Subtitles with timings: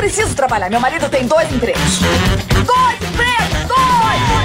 [0.00, 0.70] preciso trabalhar.
[0.70, 1.98] Meu marido tem dois empregos.
[2.64, 3.68] Dois empregos!
[3.68, 4.40] Dois!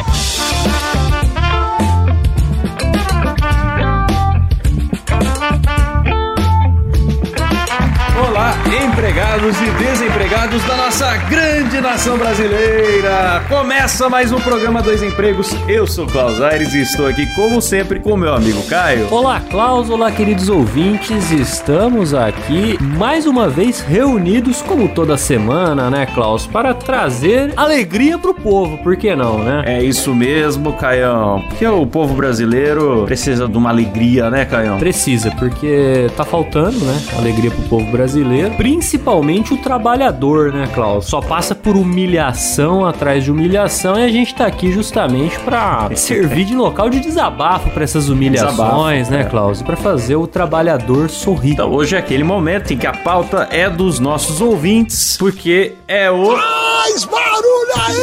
[8.28, 13.44] Olá, empregados e desempregados da nossa grande nação brasileira!
[13.48, 15.56] Começa mais um programa Dois Empregos.
[15.68, 19.08] Eu sou Klaus Aires e estou aqui, como sempre, com meu amigo Caio.
[19.12, 21.32] Olá, Klaus, olá, queridos ouvintes.
[21.32, 28.34] Estamos aqui mais uma vez reunidos, como toda semana, né, Klaus, para trazer alegria pro
[28.34, 29.64] povo, por que não, né?
[29.66, 31.44] É isso mesmo, Caião.
[31.50, 34.80] Porque o povo brasileiro precisa de uma alegria, né, Caião?
[34.80, 37.00] Precisa, porque tá faltando, né?
[37.18, 41.06] Alegria pro povo brasileiro, principalmente o trabalhador, né, Klaus?
[41.06, 46.46] Só passa por humilhação atrás de humilhação e a gente tá aqui justamente pra servir
[46.46, 49.24] de local de desabafo pra essas humilhações, Desabafo, né, é.
[49.24, 49.62] Klaus?
[49.62, 51.52] E pra fazer o trabalhador sorrir.
[51.52, 56.10] Então, hoje é aquele momento em que a pauta é dos nossos ouvintes, porque é
[56.10, 56.36] o.
[56.36, 57.96] Mais barulho aí!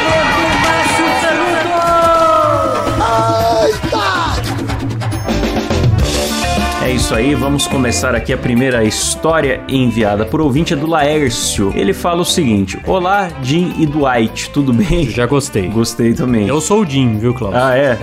[0.00, 0.03] É
[6.90, 11.72] isso aí, vamos começar aqui a primeira história enviada por ouvinte é do Laércio.
[11.74, 15.08] Ele fala o seguinte: Olá, Jim e Dwight, tudo bem?
[15.08, 15.66] Já gostei.
[15.68, 16.46] Gostei também.
[16.46, 17.54] Eu sou o Jim, viu, Klaus?
[17.54, 17.96] Ah, é?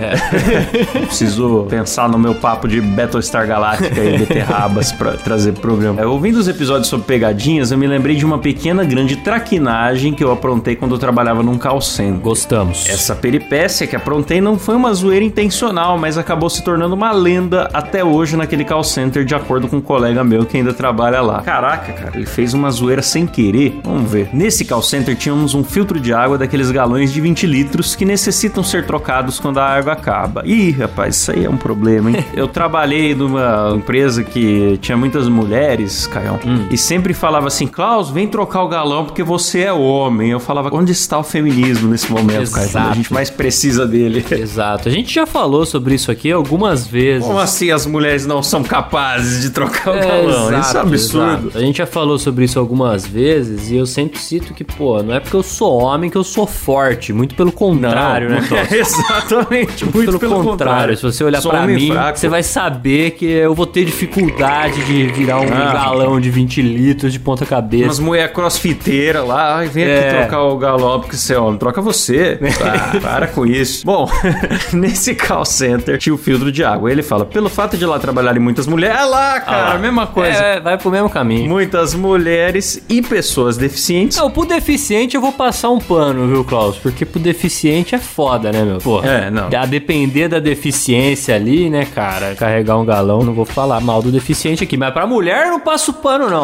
[1.06, 6.00] Preciso pensar no meu papo de Battlestar Galactica e beterrabas pra trazer pro programa.
[6.00, 10.24] É, ouvindo os episódios sobre pegadinhas, eu me lembrei de uma pequena grande traquinagem que
[10.24, 12.20] eu aprontei quando eu trabalhava num call center.
[12.20, 12.88] Gostamos.
[12.88, 17.70] Essa peripécia que aprontei não foi uma zoeira intencional, mas acabou se tornando uma lenda
[17.72, 21.42] até hoje naquele call center, de acordo com um colega meu que ainda trabalha lá.
[21.42, 23.78] Caraca, cara, ele fez uma zoeira sem querer.
[23.84, 24.30] Vamos ver.
[24.32, 28.64] Nesse call center tínhamos um filtro de água daqueles galões de 20 litros que necessitam
[28.64, 30.42] ser trocados quando a água acaba.
[30.46, 32.24] Ih, rapaz, isso aí é um problema, hein?
[32.34, 38.26] Eu trabalhei numa empresa que tinha muitas mulheres, Caião, e sempre falava assim: Klaus, vem
[38.26, 40.30] trocar o galão porque você é homem.
[40.30, 42.70] Eu falava: onde está o feminismo nesse momento, Caio?
[42.70, 44.24] Quando a gente mais precisa dele.
[44.30, 44.88] Exato.
[44.88, 47.26] A gente já falou sobre isso aqui algumas vezes.
[47.26, 50.48] Como assim as mulheres não são capazes de trocar o É, galão?
[50.52, 51.46] exato, Isso é um absurdo.
[51.48, 51.58] exato.
[51.58, 55.14] A gente já falou sobre isso algumas vezes e eu sempre cito que, pô, não
[55.14, 57.12] é porque eu sou homem que eu sou forte.
[57.12, 58.70] Muito pelo contrário, né, Klaus?
[58.72, 60.96] Exatamente, muito pelo, contrário.
[60.96, 62.18] Se você olhar homem mim, fraco.
[62.18, 65.72] você vai saber que eu vou ter dificuldade de virar um Ah.
[65.72, 67.84] galão de 20 litros de ponta cabeça.
[67.84, 69.98] Umas mulher crossfiteira lá, ai, vem É.
[70.08, 71.58] aqui trocar o galão porque você é homem.
[71.58, 72.38] Troca você.
[72.62, 73.84] Ah, para com isso.
[73.84, 74.08] Bom,
[74.72, 76.90] nesse call center tinha o filtro de água.
[76.90, 79.00] Ele fala, pelo fato de lá trabalharem muitas mulheres...
[79.00, 80.38] É lá, cara, Ah mesma coisa.
[80.38, 81.48] É, vai pro mesmo caminho.
[81.48, 84.18] Muitas mulheres e pessoas deficientes.
[84.18, 86.76] Não, pro deficiente eu vou passar um pano, viu, Klaus?
[86.76, 88.78] Porque pro deficiente é foda, né, meu?
[88.78, 89.08] Porra.
[89.08, 89.48] É, não.
[89.56, 92.34] A depender da deficiência ali, né, cara?
[92.34, 94.76] Carregar um galão, não vou falar mal do deficiente aqui.
[94.76, 96.42] Mas pra mulher eu não passo pano, não.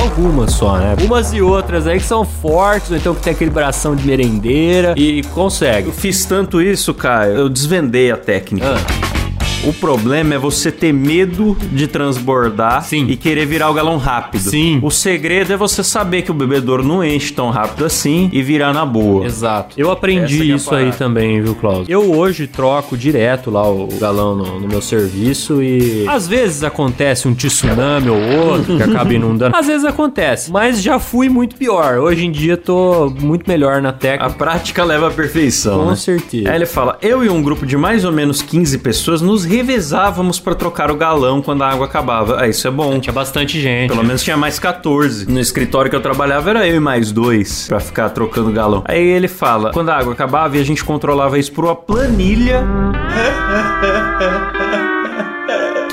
[0.00, 0.94] Algumas só, né?
[1.02, 4.94] Umas e outras aí que são fortes, ou então que tem aquele bração de merendeira
[4.96, 5.88] e consegue.
[5.88, 8.76] Eu fiz tanto isso, Caio, eu desvendei a técnica.
[8.76, 9.15] Ah,
[9.64, 13.06] O problema é você ter medo de transbordar Sim.
[13.08, 14.50] e querer virar o galão rápido.
[14.50, 14.78] Sim.
[14.80, 18.72] O segredo é você saber que o bebedouro não enche tão rápido assim e virar
[18.72, 19.26] na boa.
[19.26, 19.74] Exato.
[19.76, 21.88] Eu aprendi é a isso aí também, viu, Klaus?
[21.88, 27.26] Eu hoje troco direto lá o galão no, no meu serviço e às vezes acontece
[27.26, 29.56] um tsunami ou outro que acaba inundando.
[29.56, 31.98] Às vezes acontece, mas já fui muito pior.
[31.98, 34.30] Hoje em dia tô muito melhor na A técnica.
[34.34, 35.96] prática leva à perfeição, Com né?
[35.96, 36.50] certeza.
[36.50, 40.38] Aí ele fala: Eu e um grupo de mais ou menos 15 pessoas nos revezávamos
[40.38, 42.40] pra trocar o galão quando a água acabava.
[42.40, 42.98] Ah, isso é bom.
[43.00, 43.88] Tinha bastante gente.
[43.88, 45.30] Pelo menos tinha mais 14.
[45.30, 48.82] No escritório que eu trabalhava era eu e mais dois pra ficar trocando galão.
[48.86, 52.64] Aí ele fala: quando a água acabava e a gente controlava isso por uma planilha.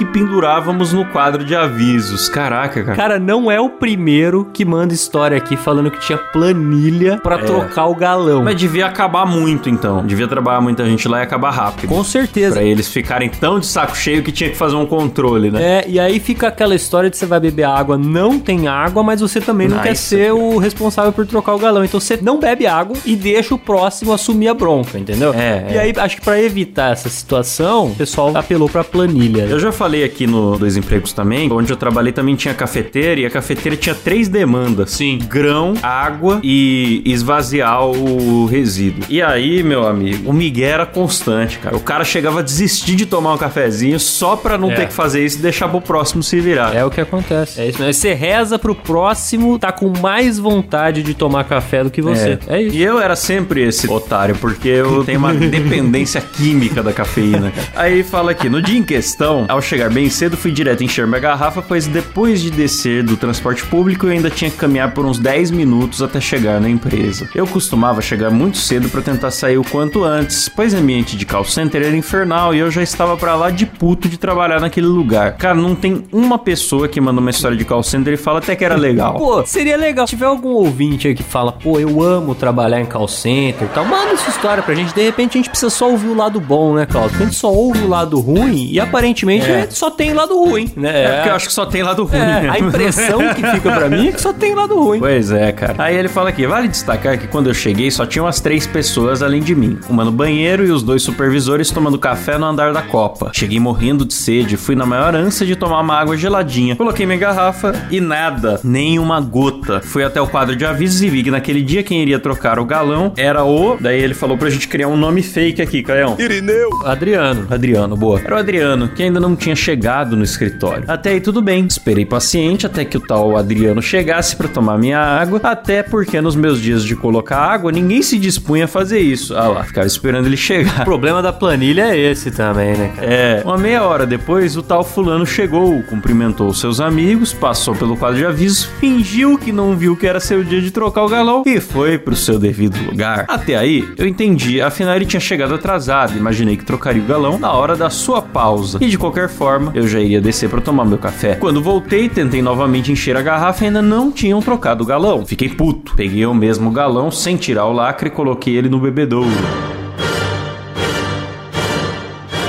[0.03, 2.27] Que pendurávamos no quadro de avisos.
[2.27, 2.97] Caraca, cara.
[2.97, 7.85] Cara, não é o primeiro que manda história aqui falando que tinha planilha pra trocar
[7.85, 8.43] o galão.
[8.43, 10.05] Mas devia acabar muito então.
[10.05, 11.87] Devia trabalhar muita gente lá e acabar rápido.
[11.89, 12.55] Com certeza.
[12.55, 15.61] Pra eles ficarem tão de saco cheio que tinha que fazer um controle, né?
[15.79, 19.21] É, e aí fica aquela história de você vai beber água, não tem água, mas
[19.21, 19.87] você também não Nice.
[19.87, 21.85] quer ser o responsável por trocar o galão.
[21.85, 25.33] Então você não bebe água e deixa o próximo assumir a bronca, entendeu?
[25.33, 25.79] É, E é.
[25.79, 29.43] aí, acho que pra evitar essa situação, o pessoal apelou pra planilha.
[29.43, 33.25] Eu já falei aqui no Dois Empregos também, onde eu trabalhei também tinha cafeteira e
[33.25, 34.91] a cafeteira tinha três demandas.
[34.91, 35.19] Sim.
[35.27, 39.03] Grão, água e esvaziar o resíduo.
[39.09, 41.75] E aí, meu amigo, o Miguel era constante, cara.
[41.75, 44.75] O cara chegava a desistir de tomar um cafezinho só pra não É.
[44.75, 46.73] ter que fazer isso e deixar pro próximo se virar.
[46.75, 47.59] É o que acontece.
[47.59, 47.93] É isso mesmo.
[47.93, 52.39] Você reza pro próximo tá com mais vontade de tomar café do que você.
[52.47, 52.75] É, isso.
[52.77, 57.51] E eu era sempre esse otário, porque eu tenho uma dependência química da cafeína.
[57.51, 57.67] cara.
[57.75, 61.07] Aí fala aqui, no dia em questão, ao chegar chegar bem cedo, fui direto encher
[61.07, 65.03] minha garrafa, pois depois de descer do transporte público, eu ainda tinha que caminhar por
[65.03, 67.27] uns 10 minutos até chegar na empresa.
[67.33, 71.25] Eu costumava chegar muito cedo para tentar sair o quanto antes, pois o ambiente de
[71.25, 74.85] call center era infernal e eu já estava para lá de puto de trabalhar naquele
[74.85, 75.37] lugar.
[75.37, 78.55] Cara, não tem uma pessoa que manda uma história de call center e fala até
[78.55, 79.15] que era legal.
[79.17, 80.05] Pô, seria legal.
[80.05, 83.71] Se tiver algum ouvinte aí que fala, pô, eu amo trabalhar em call center e
[83.73, 84.93] tal, manda essa história pra gente.
[84.93, 87.09] De repente a gente precisa só ouvir o lado bom, né, Claudio?
[87.09, 89.62] Porque a gente só ouve o lado ruim e aparentemente É.
[89.71, 91.03] só tem lado ruim, né?
[91.03, 92.19] É porque eu acho que só tem lado ruim.
[92.19, 94.99] É, a impressão que fica pra mim é que só tem lado ruim.
[94.99, 95.75] Pois é, cara.
[95.77, 99.21] Aí ele fala aqui: vale destacar que quando eu cheguei só tinham as três pessoas
[99.21, 99.79] além de mim.
[99.89, 103.31] Uma no banheiro e os dois supervisores tomando café no andar da copa.
[103.33, 106.75] Cheguei morrendo de sede, fui na maior ânsia de tomar uma água geladinha.
[106.75, 109.81] Coloquei minha garrafa e nada, nem uma gota.
[109.81, 112.65] Fui até o quadro de avisos e vi que naquele dia quem iria trocar o
[112.65, 113.77] galão era o.
[113.79, 116.15] Daí ele falou pra gente criar um nome fake aqui, Caião.
[116.19, 116.69] Irineu.
[116.85, 117.47] Adriano.
[117.49, 118.19] Adriano, boa.
[118.19, 120.83] Era o Adriano, que ainda não tinha chegado no escritório.
[120.87, 121.65] Até aí tudo bem.
[121.65, 126.35] Esperei paciente até que o tal Adriano chegasse pra tomar minha água, até porque nos
[126.35, 129.35] meus dias de colocar água, ninguém se dispunha a fazer isso.
[129.35, 130.83] Ah lá, ficava esperando ele O chegar.
[130.83, 133.07] problema da planilha é esse também, né, cara?
[133.07, 138.17] É, uma meia hora depois, o tal fulano chegou, cumprimentou seus amigos, passou pelo quadro
[138.17, 141.59] de avisos, fingiu que não viu que era seu dia de trocar o galão e
[141.59, 143.25] foi pro seu devido lugar.
[143.27, 147.51] Até aí, eu entendi, afinal ele tinha chegado atrasado, imaginei que trocaria o galão na
[147.51, 148.77] hora da sua pausa.
[148.81, 149.42] E de qualquer forma,
[149.73, 151.35] eu já iria descer pra tomar meu café.
[151.35, 155.25] Quando voltei, tentei novamente encher a garrafa e ainda não tinham trocado o galão.
[155.25, 155.95] Fiquei puto.
[155.95, 159.29] Peguei o mesmo galão sem tirar o lacre e coloquei ele no bebedouro.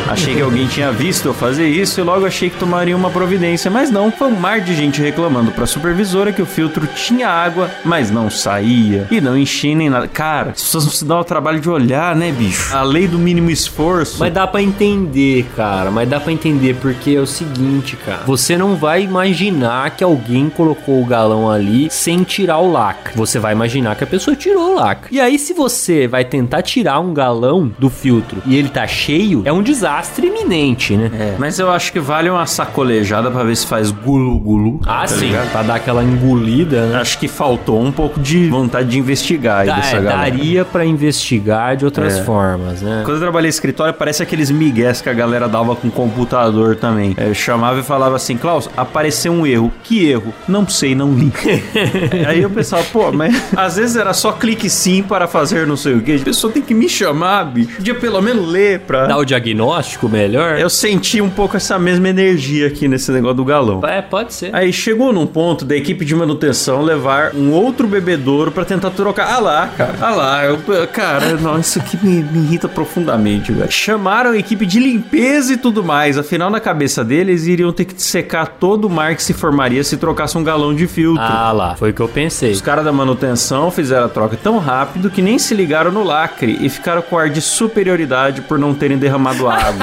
[0.08, 3.70] Achei que alguém tinha visto eu fazer isso e logo achei que tomaria uma providência,
[3.70, 4.12] mas não.
[4.12, 8.28] Foi um mar de gente reclamando pra supervisora que o filtro tinha água, mas não
[8.30, 10.06] saía e não enchia nem nada.
[10.06, 12.76] Cara, as pessoas não se dão o trabalho de olhar, né, bicho?
[12.76, 14.18] A lei do mínimo esforço.
[14.20, 15.90] Mas dá pra entender, cara.
[15.90, 18.22] Mas dá pra entender porque é o seguinte, cara.
[18.26, 23.16] Você não vai imaginar que alguém colocou o galão ali sem tirar o lacre.
[23.16, 25.14] Você vai imaginar que a pessoa tirou o lacre.
[25.14, 29.42] E aí, se você vai tentar tirar um galão do filtro e ele tá cheio,
[29.44, 29.93] é um desastre
[30.26, 31.10] iminente, né?
[31.18, 34.80] É, mas eu acho que vale uma sacolejada pra ver se faz gulu-gulu.
[34.86, 35.26] Ah, tá sim.
[35.26, 35.50] ligado?
[35.52, 37.00] Pra dar aquela engolida, né?
[37.00, 40.16] Acho que faltou um pouco de vontade de investigar aí Dá- dessa é, galera.
[40.18, 42.22] daria pra investigar de outras É.
[42.24, 43.02] formas, né?
[43.04, 47.14] Quando eu trabalhei em escritório, parece aqueles migués que a galera dava com computador também.
[47.18, 49.72] Eu chamava e falava assim, Klaus, apareceu um erro.
[49.82, 50.32] Que erro?
[50.48, 51.32] Não sei, não li.
[52.28, 55.94] Aí eu pensava, pô, mas às vezes era só clique sim para fazer não sei
[55.94, 56.18] o quê.
[56.20, 57.76] A pessoa tem que me chamar, bicho.
[57.76, 59.06] Podia pelo menos ler pra...
[59.06, 60.58] Dar o diagnóstico melhor?
[60.58, 63.80] Eu senti um pouco essa mesma energia aqui nesse negócio do galão.
[63.84, 64.54] É, pode ser.
[64.54, 69.32] Aí chegou num ponto da equipe de manutenção levar um outro bebedouro pra tentar trocar.
[69.34, 69.94] Ah lá, cara.
[70.00, 70.44] Ah lá.
[70.44, 70.58] Eu,
[70.92, 73.70] cara, não, isso aqui me, me irrita profundamente, velho.
[73.70, 76.18] Chamaram a equipe de limpeza e tudo mais.
[76.18, 79.96] Afinal, na cabeça deles, iriam ter que secar todo o mar que se formaria se
[79.96, 81.22] trocasse um galão de filtro.
[81.22, 82.52] Ah lá, foi o que eu pensei.
[82.52, 86.58] Os caras da manutenção fizeram a troca tão rápido que nem se ligaram no lacre
[86.60, 89.73] e ficaram com ar de superioridade por não terem derramado água.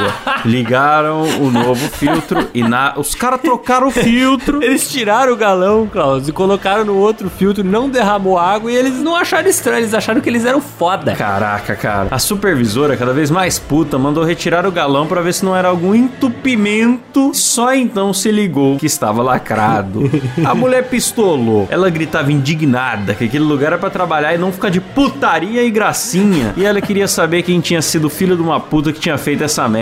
[0.46, 2.94] Ligaram o novo filtro e na...
[2.98, 4.64] os caras trocaram o filtro.
[4.64, 9.00] Eles tiraram o galão, Klaus, e colocaram no outro filtro, não derramou água e eles
[9.00, 11.16] não acharam estranho, eles acharam que eles eram foda.
[11.16, 12.08] Caraca, cara.
[12.12, 15.68] A supervisora, cada vez mais puta, mandou retirar o galão pra ver se não era
[15.68, 17.32] algum entupimento.
[17.34, 20.10] Só então se ligou que estava lacrado.
[20.46, 21.68] A mulher pistolou.
[21.70, 25.70] Ela gritava indignada que aquele lugar era pra trabalhar e não ficar de putaria e
[25.70, 26.54] gracinha.
[26.58, 29.68] E ela queria saber quem tinha sido filho de uma puta que tinha feito essa
[29.68, 29.81] merda.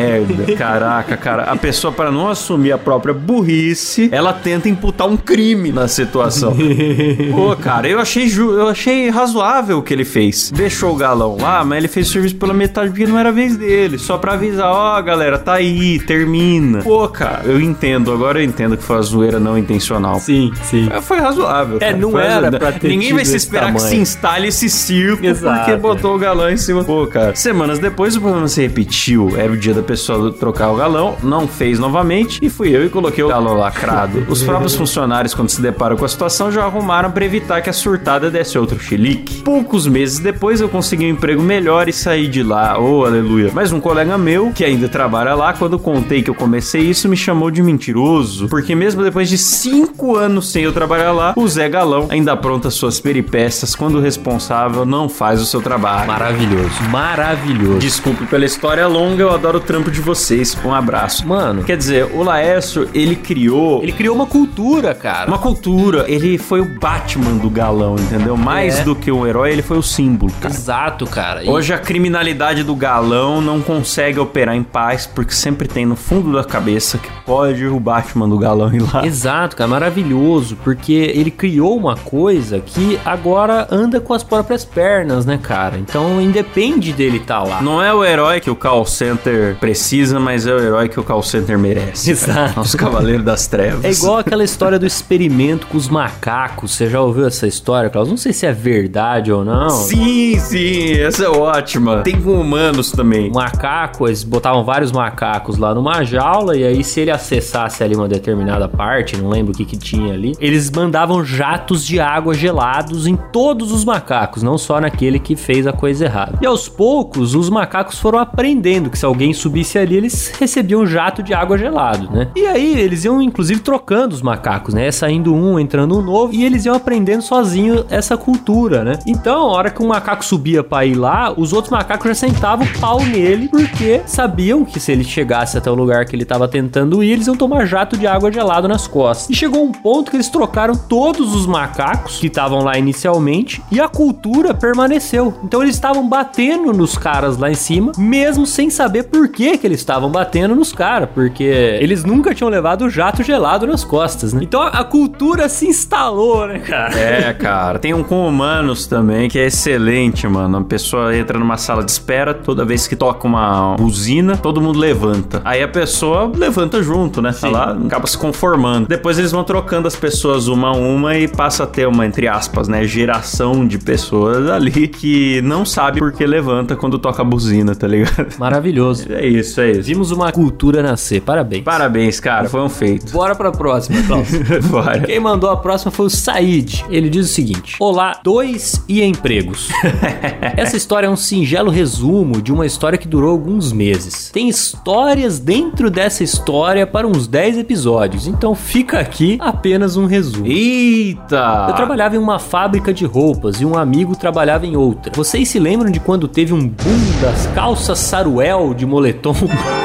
[0.57, 1.43] Caraca, cara.
[1.43, 6.55] A pessoa, para não assumir a própria burrice, ela tenta imputar um crime na situação.
[7.31, 10.51] Pô, cara, eu achei, ju- eu achei razoável o que ele fez.
[10.51, 13.31] Deixou o galão lá, mas ele fez o serviço pela metade porque não era a
[13.31, 13.97] vez dele.
[13.97, 16.81] Só pra avisar, ó, galera, tá aí, termina.
[16.81, 20.19] Pô, cara, eu entendo, agora eu entendo que foi uma zoeira não intencional.
[20.19, 20.87] Sim, sim.
[20.91, 21.77] É, Foi razoável.
[21.77, 21.97] É, cara.
[21.97, 22.59] não Foi era razoável.
[22.59, 23.95] pra ter Ninguém vai se esperar que tamanho.
[23.95, 25.77] se instale esse circo Exato, porque é.
[25.77, 26.83] botou o galão em cima.
[26.83, 27.35] Pô, cara.
[27.35, 29.33] Semanas depois o problema se repetiu.
[29.37, 32.89] Era o dia da pessoa trocar o galão, não fez novamente e fui eu e
[32.89, 34.24] coloquei o galão lacrado.
[34.29, 37.74] Os próprios funcionários, quando se deparam com a situação, já arrumaram pra evitar que a
[37.74, 39.41] surtada desse outro chilique.
[39.41, 42.79] Poucos meses depois eu consegui um emprego melhor e saí de lá.
[42.79, 43.50] Oh, aleluia.
[43.51, 47.17] Mas um colega meu, que ainda trabalha lá, quando contei que eu comecei isso, me
[47.17, 48.48] chamou de mentiroso.
[48.48, 52.69] Porque mesmo depois de cinco anos sem eu trabalhar lá, o Zé Galão ainda apronta
[52.69, 56.05] suas peripécias quando o responsável não faz o seu trabalho.
[56.05, 56.84] Maravilhoso.
[56.91, 57.79] Maravilhoso.
[57.79, 60.57] Desculpe pela história longa, eu adoro trampo de vocês.
[60.65, 61.25] Um abraço.
[61.27, 65.27] Mano, Quer dizer, o Laércio, ele criou ele criou uma cultura, cara.
[65.27, 66.05] uma cultura.
[66.07, 68.36] Ele foi o Batman do galão, entendeu?
[68.36, 68.83] Mais É.
[68.83, 70.53] do que o herói, ele foi o símbolo, cara.
[70.53, 71.43] Exato, cara.
[71.43, 75.95] E- Hoje a criminalidade do galão não consegue operar em paz porque sempre tem no
[75.95, 79.05] fundo da cabeça que pode o Batman do galão ir lá.
[79.05, 85.25] Exato, cara, maravilhoso, porque ele criou uma coisa que agora anda com as próprias pernas,
[85.25, 85.77] né, cara?
[85.77, 87.62] Então independe dele estar lá.
[87.62, 91.03] Não é o herói que o call center precisa, mas é o herói que o
[91.03, 92.09] call center merece.
[92.11, 92.59] Exato.
[92.59, 93.85] Os Cavaleiros das Trevas.
[93.85, 96.71] É igual aquela história do experimento com os macacos.
[96.71, 98.09] Você já ouviu essa história, Klaus?
[98.09, 99.69] Não sei se é verdade ou não.
[99.69, 102.01] Sim, sim, essa é ótima.
[102.01, 103.29] Tem com humanos também.
[103.29, 107.95] O macaco, eles botavam vários macacos lá numa jaula e aí se ele acessasse ali
[107.95, 112.33] uma determinada parte, não lembro o que que tinha ali, eles mandavam jatos de água
[112.33, 116.39] gelados em todos os macacos, não só naquele que fez a coisa errada.
[116.41, 120.87] E aos poucos, os macacos foram aprendendo que se alguém subisse ali, eles recebiam um
[120.87, 122.29] jato de água gelado, né?
[122.35, 124.91] E aí eles iam inclusive trocando os macacos, né?
[124.91, 128.99] Saindo um, entrando um novo, e eles iam aprendendo sozinho essa cultura, né?
[129.05, 132.65] Então, a hora que um macaco subia pra ir lá, os outros macacos já sentavam
[132.65, 136.47] o pau nele, porque sabiam que se ele chegasse até o lugar que ele tava
[136.47, 139.29] tentando ir, eles iam tomar jato de água gelado nas costas.
[139.29, 143.79] E chegou um ponto que eles trocaram todos os macacos que estavam lá inicialmente e
[143.79, 145.33] a cultura permaneceu.
[145.43, 149.65] Então eles estavam batendo nos caras lá em cima, mesmo sem saber por que que
[149.65, 154.41] eles estavam batendo nos caras, porque eles nunca tinham levado jato gelado nas costas, né?
[154.43, 157.00] Então a cultura se instalou, né, cara?
[157.00, 157.79] É, cara.
[157.79, 160.58] Tem um com humanos também que é excelente, mano.
[160.58, 164.77] A pessoa entra numa sala de espera, toda vez que toca uma buzina, todo mundo
[164.77, 165.41] levanta.
[165.46, 167.29] Aí a pessoa levanta junto, né?
[167.29, 167.51] Tá Sim.
[167.51, 168.89] lá, acaba se conformando.
[168.89, 172.27] Depois eles vão trocando as pessoas uma a uma e passa a ter uma, entre
[172.27, 172.86] aspas, né?
[172.86, 177.88] Geração de pessoas ali que não sabe por que levanta quando toca a buzina, tá
[177.88, 178.38] ligado?
[178.38, 179.08] Maravilhoso.
[179.13, 179.83] É isso, é isso.
[179.83, 181.21] Vimos uma cultura nascer.
[181.21, 181.63] Parabéns.
[181.63, 182.50] Parabéns, cara.
[182.50, 183.12] Foi um feito.
[183.12, 184.29] Bora pra próxima, Klaus.
[184.69, 185.01] Bora.
[185.01, 186.86] Quem mandou a próxima foi o Said.
[186.89, 189.69] Ele diz o seguinte: Olá, dois e empregos.
[190.57, 194.29] Essa história é um singelo resumo de uma história que durou alguns meses.
[194.31, 200.48] Tem histórias dentro dessa história para uns 10 episódios, então fica aqui apenas um resumo.
[200.48, 201.67] Eita!
[201.69, 205.12] Eu trabalhava em uma fábrica de roupas e um amigo trabalhava em outra.
[205.15, 209.18] Vocês se lembram de quando teve um boom das calças saruel de moletom?
[209.21, 209.78] 动物。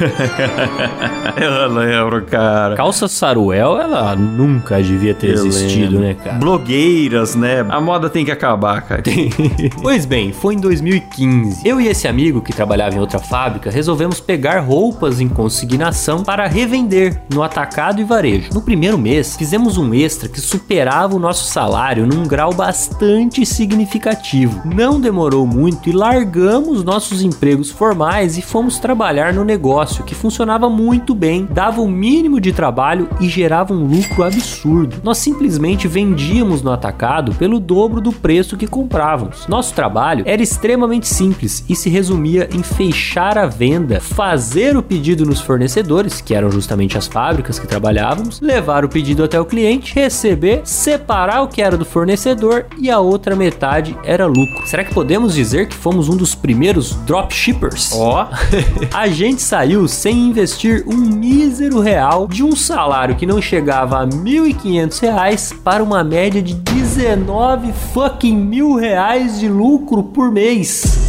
[1.36, 2.76] Eu lembro, cara.
[2.76, 6.00] Calça saruel, ela nunca devia ter Eu existido, lembro.
[6.00, 6.38] né, cara?
[6.38, 7.64] Blogueiras, né?
[7.68, 9.02] A moda tem que acabar, cara.
[9.80, 11.66] Pois bem, foi em 2015.
[11.66, 16.46] Eu e esse amigo que trabalhava em outra fábrica resolvemos pegar roupas em consignação para
[16.46, 18.50] revender no atacado e varejo.
[18.52, 24.62] No primeiro mês, fizemos um extra que superava o nosso salário num grau bastante significativo.
[24.64, 30.70] Não demorou muito e largamos nossos empregos formais e fomos trabalhar no negócio que funcionava
[30.70, 34.96] muito bem, dava o mínimo de trabalho e gerava um lucro absurdo.
[35.02, 39.46] Nós simplesmente vendíamos no atacado pelo dobro do preço que comprávamos.
[39.46, 45.26] Nosso trabalho era extremamente simples e se resumia em fechar a venda, fazer o pedido
[45.26, 49.94] nos fornecedores, que eram justamente as fábricas que trabalhávamos, levar o pedido até o cliente,
[49.94, 54.66] receber, separar o que era do fornecedor e a outra metade era lucro.
[54.66, 57.92] Será que podemos dizer que fomos um dos primeiros dropshippers?
[57.92, 58.28] Ó,
[58.92, 64.06] A gente saiu sem investir um mísero real de um salário que não chegava a
[64.06, 71.03] 1.500 reais para uma média de 19 fucking mil reais de lucro por mês.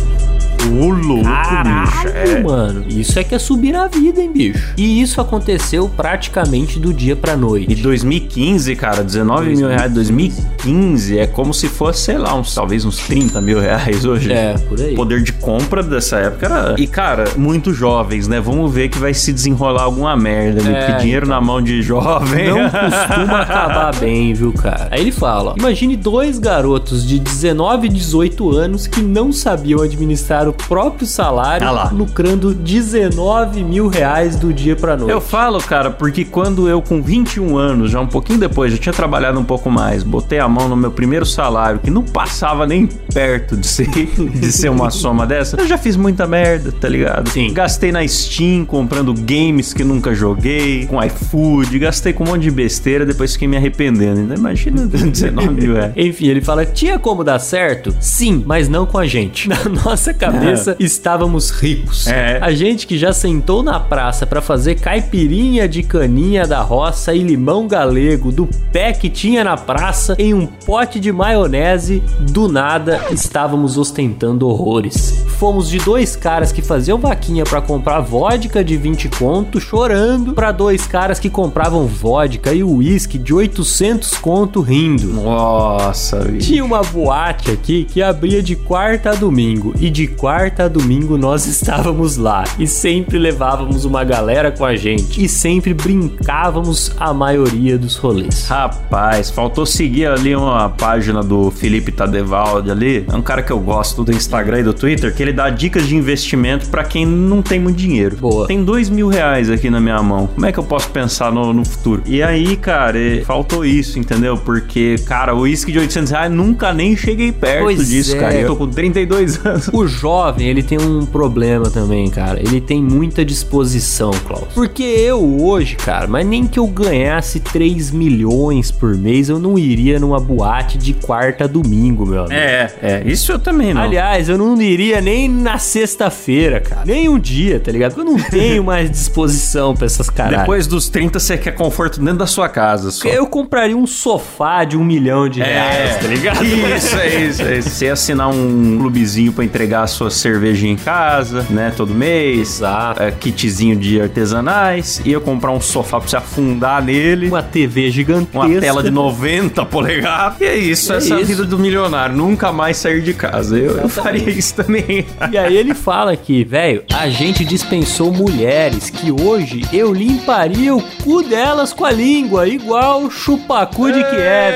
[0.67, 2.03] O louco, bicho.
[2.03, 2.85] Caralho, mano.
[2.89, 4.73] Isso é que é subir na vida, hein, bicho?
[4.77, 7.71] E isso aconteceu praticamente do dia pra noite.
[7.71, 12.85] E 2015, cara, 19 mil reais, 2015 é como se fosse, sei lá, uns, talvez
[12.85, 14.31] uns 30 mil reais hoje.
[14.31, 14.93] É, por aí.
[14.93, 16.75] O poder de compra dessa época era.
[16.77, 18.39] E, cara, muito jovens, né?
[18.39, 20.61] Vamos ver que vai se desenrolar alguma merda.
[20.61, 22.49] É, porque dinheiro na mão de jovem.
[22.49, 24.89] Não costuma acabar bem, viu, cara?
[24.91, 29.81] Aí ele fala: ó, imagine dois garotos de 19 e 18 anos que não sabiam
[29.81, 35.11] administrar o próprio salário, Ah lucrando 19 mil reais do dia pra noite.
[35.11, 38.93] Eu falo, cara, porque quando eu com 21 anos, já um pouquinho depois, já tinha
[38.93, 42.87] trabalhado um pouco mais, botei a mão no meu primeiro salário, que não passava nem
[42.87, 47.29] perto de ser, de ser uma soma dessa, eu já fiz muita merda, tá ligado?
[47.29, 47.53] Sim.
[47.53, 52.51] Gastei na Steam comprando games que nunca joguei, com iFood, gastei com um monte de
[52.51, 54.21] besteira, depois fiquei me arrependendo.
[54.21, 55.93] Então imagina 19 mil reais.
[55.95, 57.95] Enfim, ele fala: tinha como dar certo?
[57.99, 59.47] Sim, mas não com a gente.
[59.49, 60.44] Na nossa cabeça
[60.79, 62.07] estávamos ricos.
[62.07, 62.39] É.
[62.41, 67.19] A gente que já sentou na praça pra fazer caipirinha de caninha da roça e
[67.19, 73.01] limão galego do pé que tinha na praça em um pote de maionese, do nada
[73.11, 75.25] estávamos ostentando horrores.
[75.37, 80.51] fomos de dois caras que faziam vaquinha pra comprar vodka de 20 conto, chorando, pra
[80.51, 85.07] dois caras que compravam vodka e uísque de 800 conto rindo.
[85.07, 86.25] Nossa.
[86.39, 91.17] Tinha uma boate aqui que abria de quarta a domingo e de quarta a domingo
[91.17, 97.13] nós estávamos lá e sempre levávamos uma galera com a gente e sempre brincávamos a
[97.13, 98.45] maioria dos rolês.
[98.49, 103.05] Rapaz, faltou seguir ali uma página do Felipe Tadevaldi ali.
[103.09, 105.87] É um cara que eu gosto do Instagram e do Twitter, que ele dá dicas
[105.87, 108.17] de investimento pra quem não tem muito dinheiro.
[108.17, 108.45] Boa.
[108.45, 110.27] Tem dois mil reais aqui na minha mão.
[110.27, 112.03] Como é que eu posso pensar no, no futuro?
[112.05, 114.35] E aí, cara, faltou isso, entendeu?
[114.35, 118.19] Porque, cara, o uísque de 800 reais nunca nem cheguei perto Pois disso, é.
[118.19, 118.33] cara.
[118.35, 119.69] Eu tô com 32 anos.
[119.71, 122.39] O jovem, ele tem um problema também, cara.
[122.39, 124.47] Ele tem muita disposição, Klaus.
[124.53, 129.57] Porque eu hoje, cara, mas nem que eu ganhasse 3 milhões por mês, eu não
[129.57, 132.33] iria numa boate de quarta a domingo, meu amigo.
[132.33, 133.81] É, é, isso eu também não.
[133.81, 136.83] Aliás, eu não iria nem na sexta-feira, cara.
[136.85, 137.93] Nem um dia, tá ligado?
[137.93, 140.39] Porque eu não tenho mais disposição pra essas caras.
[140.39, 142.91] Depois dos 30, você quer conforto dentro da sua casa.
[142.91, 143.07] Só.
[143.07, 146.43] Eu compraria um sofá de um milhão de reais, tá ligado?
[146.43, 147.69] Isso, é isso, é isso.
[147.69, 152.55] Você assinar um clubezinho pra entregar a sua cervejinha em casa, né, todo mês.
[152.57, 153.01] Exato.
[153.01, 155.01] É, kitzinho de artesanais.
[155.05, 157.27] E eu comprar um sofá pra você afundar nele.
[157.27, 158.37] Uma TV gigantesca.
[158.47, 160.39] Uma tela de 90 polegadas.
[160.41, 161.27] E é isso, É essa é a isso.
[161.27, 162.15] vida do milionário.
[162.15, 163.57] Nunca mais sair de casa.
[163.57, 165.05] Eu, eu faria isso também.
[165.31, 170.81] E aí ele fala aqui, velho, a gente dispensou mulheres que hoje eu limparia o
[171.03, 174.55] cu delas com a língua, igual chupacu de Kiev.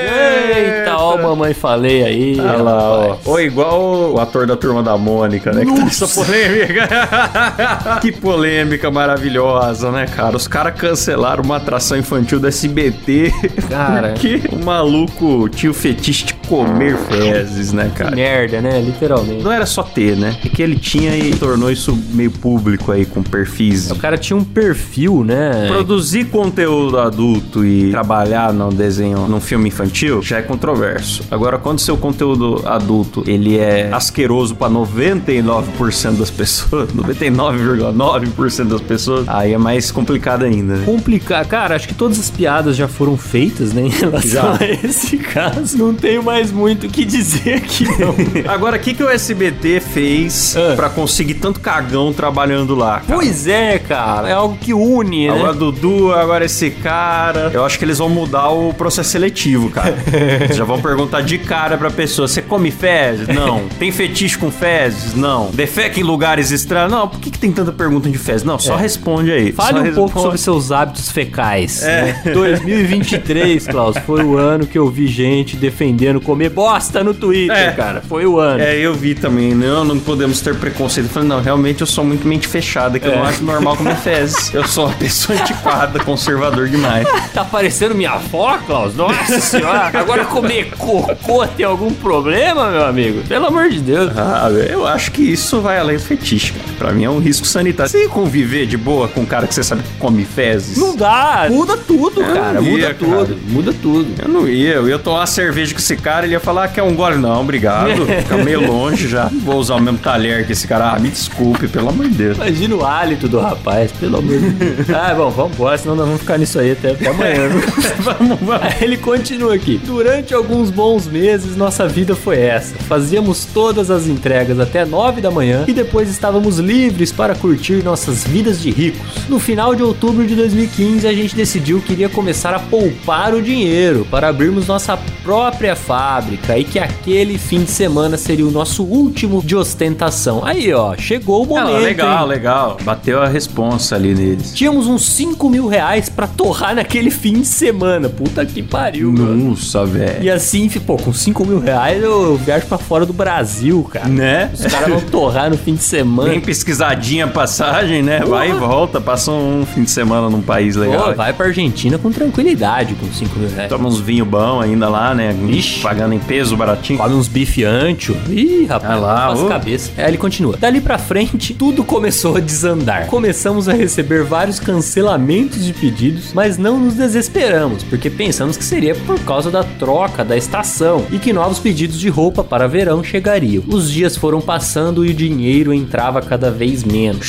[0.55, 2.39] Eita, ó, mamãe falei aí.
[2.39, 3.17] Olha lá, ó.
[3.25, 5.65] Ou igual o ator da turma da Mônica, né?
[5.65, 7.99] Que tá essa polêmica.
[8.01, 10.35] que polêmica maravilhosa, né, cara?
[10.35, 13.31] Os caras cancelaram uma atração infantil do SBT.
[13.69, 14.13] Cara.
[14.19, 18.15] que o maluco tinha o fetiche de comer fezes, né, Que cara?
[18.15, 18.81] merda, né?
[18.81, 19.43] Literalmente.
[19.43, 20.35] Não era só ter, né?
[20.43, 23.91] É que ele tinha e tornou isso meio público aí, com perfis.
[23.91, 25.67] O cara tinha um perfil, né?
[25.67, 31.23] Produzir conteúdo adulto e trabalhar no desenho, num filme infantil, já é controverso.
[31.29, 39.27] Agora, quando seu conteúdo adulto, ele é asqueroso pra 99% das pessoas, 99,9% das pessoas,
[39.27, 40.83] aí é mais complicado ainda, né?
[40.85, 41.45] Complicar.
[41.45, 43.81] Cara, acho que todas as piadas já foram feitas, né?
[43.83, 44.57] Em relação Já.
[44.59, 45.77] a esse caso.
[45.77, 48.15] Não tenho mais muito o que dizer aqui, não.
[48.51, 50.75] Agora, o que, que o SBT fez Ah.
[50.75, 52.99] pra conseguir tanto cagão trabalhando lá?
[53.01, 53.03] cara?
[53.19, 54.29] pois é, cara.
[54.29, 55.33] É algo que une, né?
[55.33, 57.51] Agora Dudu, agora esse cara.
[57.53, 59.95] Eu acho que eles vão mudar o processo seletivo, cara.
[60.41, 63.27] Eles já vão perguntar de cara pra pessoa: você come fezes?
[63.27, 63.67] Não.
[63.79, 65.13] Tem fetiche com fezes?
[65.15, 65.49] Não.
[65.51, 66.91] Defeca em lugares estranhos?
[66.91, 67.07] Não.
[67.07, 68.43] Por que, que tem tanta pergunta de fezes?
[68.43, 68.81] Não, só É.
[68.81, 69.51] responde aí.
[69.51, 71.83] Fale Só um pouco sobre seus hábitos fecais.
[71.83, 72.01] É.
[72.25, 72.31] né?
[72.33, 77.71] 2023, Klaus, foi o ano que eu vi gente defendendo comer bosta no Twitter, É.
[77.71, 78.03] cara.
[78.07, 78.61] Foi o ano.
[78.61, 79.53] É, eu vi também.
[79.55, 81.07] Não, não podemos ter preconceito.
[81.07, 83.15] Eu falei, não, realmente eu sou muito mente fechada, que eu É.
[83.15, 84.53] não acho normal comer fezes.
[84.53, 87.07] Eu sou uma pessoa antiquada, conservador demais.
[87.33, 88.95] Tá parecendo minha avó, Klaus?
[88.95, 89.91] Nossa senhora.
[89.93, 93.21] Agora comer cocô tem algum problema, meu amigo?
[93.27, 94.11] Pelo amor de Deus.
[94.17, 96.65] Ah, eu acho que isso vai além do fetiche, cara.
[96.77, 97.89] Pra mim é um risco sanitário.
[97.91, 100.77] Você conviver de boa com um cara que você sabe que come fezes?
[100.77, 101.47] Não dá.
[101.49, 102.53] Muda tudo, Eu cara.
[102.53, 103.11] não Muda ia, tudo.
[103.11, 103.37] cara.
[103.47, 104.07] Muda tudo.
[104.21, 106.79] Eu não ia, eu ia tomar uma cerveja com esse cara, ele ia falar que
[106.79, 107.17] é um gole.
[107.17, 108.05] Não, obrigado.
[108.23, 109.29] Fica meio longe já.
[109.43, 110.91] Vou usar o mesmo talher que esse cara.
[110.91, 112.37] Ah, me desculpe, pelo amor de Deus.
[112.37, 114.89] Imagina o hálito do rapaz, pelo amor de Deus.
[114.89, 117.49] Ah, bom, vamos embora, senão nós vamos ficar nisso aí até, até amanhã.
[117.99, 118.63] vamos, vamos.
[118.63, 119.79] Aí ele continua aqui.
[119.85, 122.75] Durante alguns bons meses, nossa vida foi essa.
[122.75, 128.23] Fazíamos todas as entregas até 9 da manhã e depois estávamos livres para curtir nossas
[128.23, 129.27] vidas de ricos.
[129.27, 133.41] No final de outubro de 2015, a gente decidiu que iria começar a poupar o
[133.41, 138.83] dinheiro para abrirmos nossa própria fábrica e que aquele fim de semana seria o nosso
[138.83, 140.45] último de ostentação.
[140.45, 141.75] Aí, ó, chegou o momento.
[141.75, 142.29] Ah, legal, hein?
[142.29, 142.77] legal.
[142.85, 144.53] Bateu a responsa ali neles.
[144.53, 148.07] Tínhamos uns 5 mil reais pra torrar naquele fim de semana.
[148.07, 149.11] Puta que pariu.
[149.11, 150.23] Nossa, velho.
[150.23, 154.07] E assim, pô, com 5 mil reais eu viajo pra fora do Brasil, cara.
[154.07, 154.49] Né?
[154.53, 156.29] Os caras vão torrar no fim de semana.
[156.29, 158.21] Bem pesquisadinha a passagem, né?
[158.21, 158.67] Vai e Porra.
[158.67, 161.09] volta, passa um fim de semana num país legal.
[161.09, 163.67] Pô, vai pra Argentina com tranquilidade com 5 mil reais.
[163.67, 165.35] Toma uns vinho bom ainda lá, né?
[165.49, 165.88] Ixi.
[165.89, 166.99] Pagando em peso baratinho.
[166.99, 168.15] Come uns bife ancho.
[168.29, 169.47] Ih, rapaz, Ah lá, as ô.
[169.47, 169.91] cabeças.
[169.97, 170.55] Aí ele continua.
[170.55, 173.07] Dali pra frente, tudo começou a desandar.
[173.07, 178.93] Começamos a receber vários cancelamentos de pedidos, mas não nos desesperamos, porque pensamos que seria
[178.93, 183.63] por causa da troca da estação e que novos pedidos de roupa para verão chegariam.
[183.67, 187.25] Os dias foram passando e o dinheiro entrava cada vez menos.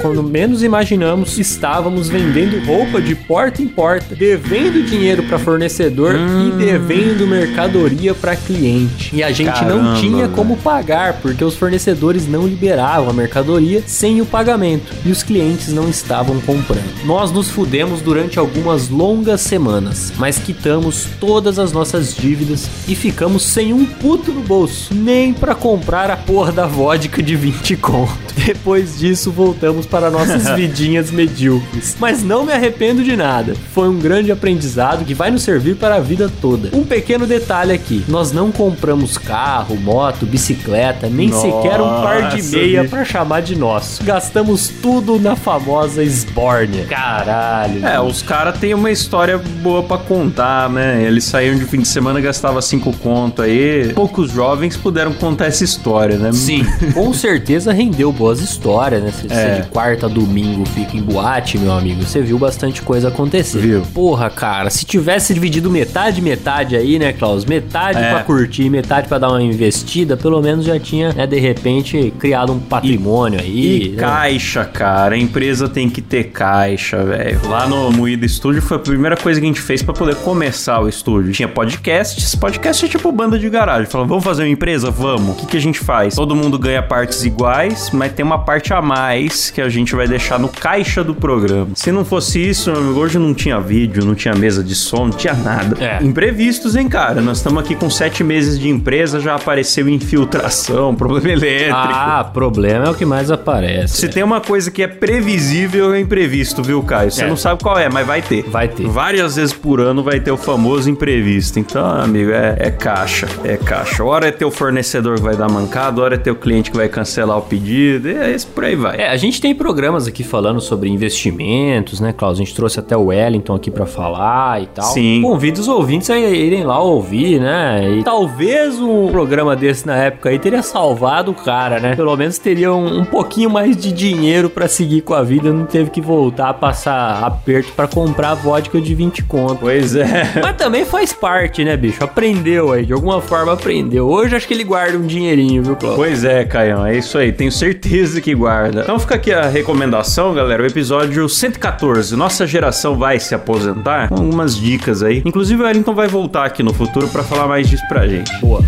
[0.00, 6.50] Quando menos imaginamos, estávamos vendendo roupa de porta em porta, devendo dinheiro para fornecedor e
[6.52, 9.14] devendo mercadoria para cliente.
[9.14, 13.82] E a gente Caramba, não tinha como pagar, porque os fornecedores não liberavam a mercadoria
[13.86, 17.04] sem o pagamento e os clientes não estavam comprando.
[17.04, 23.42] Nós nos fudemos durante algumas longas semanas, mas quitamos todas as nossas dívidas e ficamos
[23.42, 28.10] sem um puto no bolso, nem para comprar a porra da vodka de 20 conto.
[28.46, 31.96] Depois disso, voltamos para nossas vidinhas medíocres.
[31.98, 33.54] Mas não me arrependo de nada.
[33.74, 36.76] Foi um grande aprendizado que vai nos servir para a vida toda.
[36.76, 42.28] Um pequeno detalhe aqui: nós não compramos carro, moto, bicicleta, nem Nossa, sequer um par
[42.30, 44.02] de meia para chamar de nosso.
[44.04, 46.84] Gastamos tudo na famosa Sbornia.
[46.86, 47.84] Caralho.
[47.86, 51.02] É, os caras têm uma história boa pra contar, né?
[51.02, 53.92] Eles saíram de fim de semana, gastava cinco conto aí.
[53.94, 56.32] Poucos jovens puderam contar essa história, né?
[56.32, 56.64] Sim,
[56.94, 59.10] com certeza rendeu boas histórias, né?
[59.12, 59.60] Se você É.
[59.60, 63.58] de quarta domingo fica em boate, meu amigo, você viu bastante coisa acontecer.
[63.58, 63.82] Viu.
[63.94, 67.44] Porra, cara, se tivesse dividido metade, metade aí, né, Klaus?
[67.44, 68.10] Metade É.
[68.10, 72.52] pra curtir, metade pra dar uma investida, pelo menos já tinha, né, de repente, criado
[72.52, 73.84] um patrimônio aí.
[73.84, 73.96] E né?
[74.00, 75.14] caixa, cara.
[75.14, 77.40] A empresa tem que ter caixa, velho.
[77.48, 80.80] Lá no Moída Estúdio foi a primeira coisa que a gente fez pra poder começar
[80.80, 81.32] o estúdio.
[81.32, 82.34] Tinha podcasts.
[82.34, 83.86] Podcast é tipo banda de garagem.
[83.86, 84.90] Falando, vamos fazer uma empresa?
[84.90, 85.30] Vamos.
[85.30, 86.14] O que, que a gente faz?
[86.14, 90.06] Todo mundo ganha partes iguais, mas tem uma parte a mais que a gente vai
[90.08, 91.68] deixar no caixa do programa.
[91.74, 95.04] Se não fosse isso, meu amigo, hoje não tinha vídeo, não tinha mesa de som,
[95.06, 95.76] não tinha nada.
[95.82, 96.02] É.
[96.02, 97.20] Imprevistos, hein, cara?
[97.20, 101.74] Nós estamos aqui com sete meses de empresa, já apareceu infiltração, problema elétrico.
[101.76, 103.96] Ah, problema é o que mais aparece.
[103.96, 107.10] Se tem uma coisa que é previsível, é imprevisto, viu, Caio?
[107.10, 107.28] Você É.
[107.28, 108.42] não sabe qual é, mas vai ter.
[108.44, 108.86] Vai ter.
[108.86, 111.58] Várias vezes por ano vai ter o famoso imprevisto.
[111.58, 113.28] Então, amigo, é, é caixa.
[113.44, 114.02] É caixa.
[114.04, 117.38] Hora é teu fornecedor que vai dar mancada, hora é teu cliente que vai cancelar
[117.38, 118.08] o pedido.
[118.08, 118.98] É esse por aí vai.
[119.00, 122.38] É, a gente tem programas aqui falando sobre investimentos, né, Klaus?
[122.38, 124.84] A gente trouxe até o Wellington aqui pra falar e tal.
[124.84, 125.20] Sim.
[125.22, 127.98] Convido os ouvintes a irem lá ouvir, né?
[127.98, 131.96] E talvez um programa desse na época aí teria salvado o cara, né?
[131.96, 135.66] Pelo menos teria um, um pouquinho mais de dinheiro pra seguir com a vida, não
[135.66, 139.60] teve que voltar a passar aperto pra comprar vodka de 20 conto.
[139.60, 140.32] Pois é.
[140.42, 142.02] Mas também faz parte, né, bicho?
[142.02, 144.08] Aprendeu aí, de alguma forma aprendeu.
[144.08, 145.96] Hoje acho que ele guarda um dinheirinho, viu, Klaus?
[145.96, 147.32] Pois é, Caião, é isso aí.
[147.32, 148.82] Tenho certeza que guarda.
[148.82, 150.62] Então fica aqui a recomendação, galera.
[150.62, 152.16] O episódio 114.
[152.16, 154.08] Nossa geração vai se aposentar.
[154.08, 155.22] Com algumas dicas aí.
[155.24, 158.30] Inclusive, o Wellington vai voltar aqui no futuro pra falar mais disso pra gente.
[158.40, 158.60] Boa.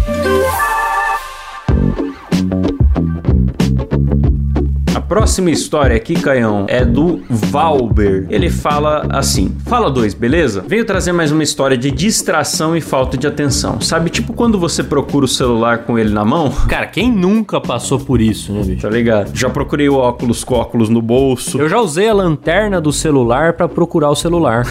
[5.12, 8.24] Próxima história aqui, Caião, é do Valber.
[8.30, 10.64] Ele fala assim: Fala dois, beleza?
[10.66, 13.78] Venho trazer mais uma história de distração e falta de atenção.
[13.78, 16.50] Sabe, tipo quando você procura o celular com ele na mão?
[16.66, 18.80] Cara, quem nunca passou por isso, né, bicho?
[18.80, 19.32] Tá ligado?
[19.34, 21.58] Já procurei o óculos com óculos no bolso.
[21.58, 24.66] Eu já usei a lanterna do celular pra procurar o celular.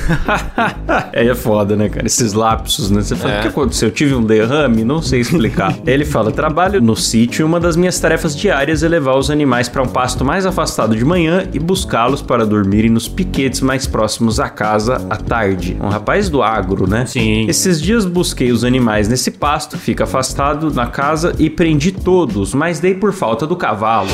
[1.13, 2.07] é, é foda, né, cara?
[2.07, 3.03] Esses lapsos, né?
[3.03, 3.39] Você fala, É.
[3.39, 3.89] o que aconteceu?
[3.89, 4.83] Eu tive um derrame?
[4.83, 5.77] Não sei explicar.
[5.85, 9.69] Ele fala, trabalho no sítio e uma das minhas tarefas diárias é levar os animais
[9.69, 14.39] para um pasto mais afastado de manhã e buscá-los para dormirem nos piquetes mais próximos
[14.39, 15.75] à casa à tarde.
[15.77, 17.05] Um rapaz do agro, né?
[17.05, 17.47] Sim.
[17.49, 22.79] Esses dias busquei os animais nesse pasto, fica afastado na casa e prendi todos, mas
[22.79, 24.07] dei por falta do cavalo.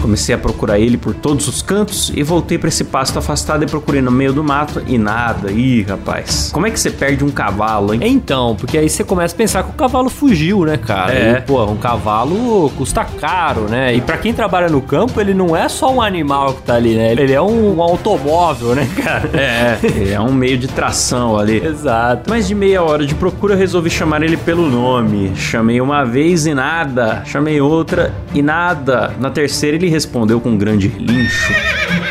[0.00, 3.66] Comecei a procurar ele por todos os cantos e voltei para esse pasto afastado e
[3.66, 5.50] procurei no meio do mato e nada.
[5.50, 6.50] Ih, rapaz.
[6.52, 8.00] Como é que você perde um cavalo, hein?
[8.02, 11.12] Então, porque aí você começa a pensar que o cavalo fugiu, né, cara?
[11.12, 11.32] É.
[11.32, 13.94] E, pô, um cavalo custa caro, né?
[13.94, 16.94] E pra quem trabalha no campo, ele não é só um animal que tá ali,
[16.94, 17.12] né?
[17.12, 19.30] Ele é um, um automóvel, né, cara?
[19.34, 21.64] É, é um meio de tração ali.
[21.64, 22.28] Exato.
[22.28, 25.32] Mais de meia hora de procura, resolvi chamar ele pelo nome.
[25.36, 27.22] Chamei uma vez e nada.
[27.24, 29.14] Chamei outra e nada.
[29.18, 31.52] Na terceira, ele respondeu com um grande relincho.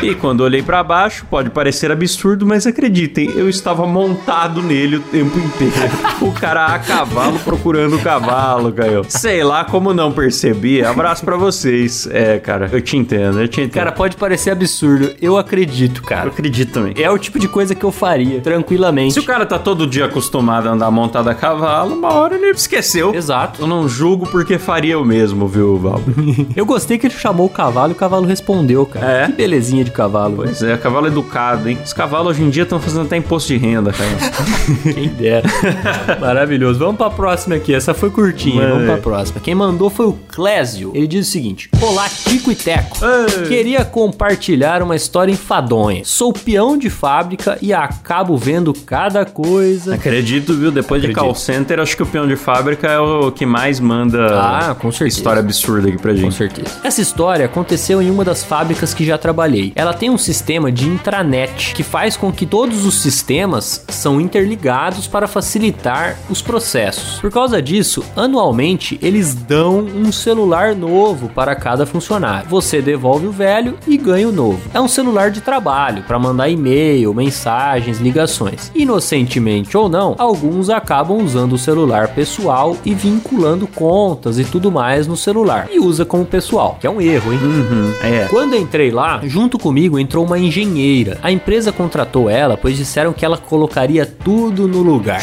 [0.02, 5.00] E quando olhei pra baixo, pode parecer absurdo, mas acreditem, eu estava montado nele o
[5.00, 5.74] tempo inteiro.
[6.20, 9.04] O cara a cavalo procurando o cavalo, Caio.
[9.08, 10.82] Sei lá como não percebi.
[10.82, 12.08] Abraço pra vocês.
[12.10, 13.74] É, cara, eu te entendo, eu te entendo.
[13.74, 15.14] Cara, pode parecer absurdo.
[15.20, 16.28] Eu acredito, eu cara.
[16.28, 16.94] acredito também.
[16.96, 19.14] É o tipo de coisa que eu faria, tranquilamente.
[19.14, 22.46] Se o cara tá todo dia acostumado a andar montado a cavalo, uma hora ele
[22.50, 23.14] esqueceu.
[23.14, 23.60] Exato.
[23.62, 26.00] Eu não julgo porque faria o mesmo, viu, Val?
[26.56, 29.06] Eu gostei que ele chamou o cavalo e o cavalo respondeu, cara.
[29.06, 29.26] É.
[29.26, 30.36] Que belezinha de cavalo.
[30.36, 31.78] pois é, cavalo educado, hein?
[31.84, 34.10] Os cavalos hoje em dia estão fazendo até imposto de renda, cara.
[34.94, 35.46] Quem dera.
[36.20, 36.78] Maravilhoso.
[36.78, 37.74] Vamos pra próxima aqui.
[37.74, 38.62] Essa foi curtinha.
[38.62, 39.40] Manda Vamos pra próxima.
[39.40, 40.90] Quem mandou foi o Clésio.
[40.94, 42.96] Ele diz o seguinte: Olá, Tico e Teco.
[43.04, 43.46] Ei.
[43.48, 46.02] Queria compartilhar uma história enfadonha.
[46.04, 49.94] Sou peão de fábrica e acabo vendo cada coisa.
[49.94, 50.70] Acredito, viu?
[50.70, 51.24] Depois de Acredito.
[51.24, 54.90] call center, acho que o peão de fábrica é o que mais manda Ah, com
[54.90, 55.18] certeza.
[55.18, 56.34] história absurda aqui pra Com gente.
[56.34, 56.70] certeza.
[56.82, 59.72] Essa história aconteceu em uma das fábricas que já trabalhei.
[59.74, 65.06] Ela tem um sistema de intranet que faz com que todos os sistemas são interligados
[65.06, 67.20] para facilitar os processos.
[67.20, 72.48] Por causa disso, anualmente eles dão um celular novo para cada funcionário.
[72.48, 74.60] Você devolve o velho e ganha o novo.
[74.72, 78.70] É um celular de trabalho para mandar e-mail, mensagens, ligações.
[78.74, 85.06] Inocentemente ou não, alguns acabam usando o celular pessoal e vinculando contas e tudo mais
[85.06, 87.39] no celular e usa como pessoal, que é um erro, hein?
[87.40, 88.26] Uhum, é.
[88.28, 91.18] Quando entrei lá, junto comigo entrou uma engenheira.
[91.22, 95.22] A empresa contratou ela, pois disseram que ela colocaria tudo no lugar.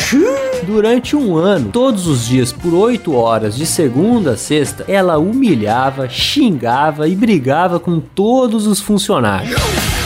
[0.63, 6.09] Durante um ano, todos os dias, por 8 horas, de segunda a sexta, ela humilhava,
[6.09, 9.96] xingava e brigava com todos os funcionários.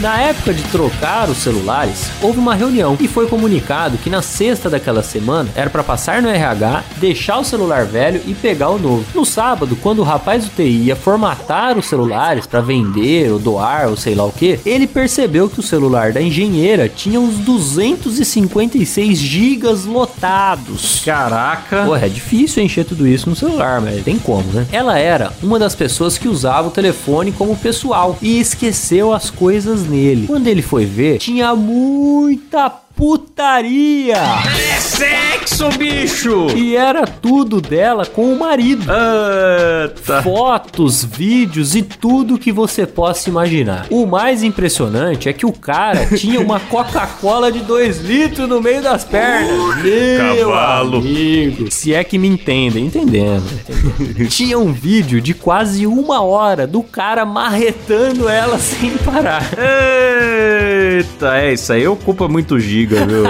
[0.00, 4.70] Na época de trocar os celulares, houve uma reunião e foi comunicado que na sexta
[4.70, 9.04] daquela semana era para passar no RH, deixar o celular velho e pegar o novo.
[9.12, 13.88] No sábado, quando o rapaz do TI ia formatar os celulares para vender ou doar
[13.88, 19.18] ou sei lá o que, ele percebeu que o celular da engenheira tinha uns 256
[19.18, 21.02] gigas lotados.
[21.04, 21.84] Caraca.
[21.84, 24.64] Porra, é difícil encher tudo isso no celular, mas tem como, né?
[24.70, 29.87] Ela era uma das pessoas que usava o telefone como pessoal e esqueceu as coisas
[29.88, 30.26] nele.
[30.26, 34.20] Quando ele foi ver, tinha muita putaria.
[34.88, 36.46] Sexo, bicho!
[36.56, 38.86] E era tudo dela com o marido.
[38.90, 40.22] Eita.
[40.22, 43.86] Fotos, vídeos e tudo que você possa imaginar.
[43.90, 48.82] O mais impressionante é que o cara tinha uma Coca-Cola de 2 litros no meio
[48.82, 49.76] das pernas.
[49.82, 50.98] Meu Cavalo.
[50.98, 51.70] amigo.
[51.70, 53.44] Se é que me entendem, entendendo.
[53.68, 54.28] entendendo.
[54.30, 59.42] tinha um vídeo de quase uma hora do cara marretando ela sem parar.
[59.52, 63.24] Eita, é, isso aí ocupa muito giga, viu?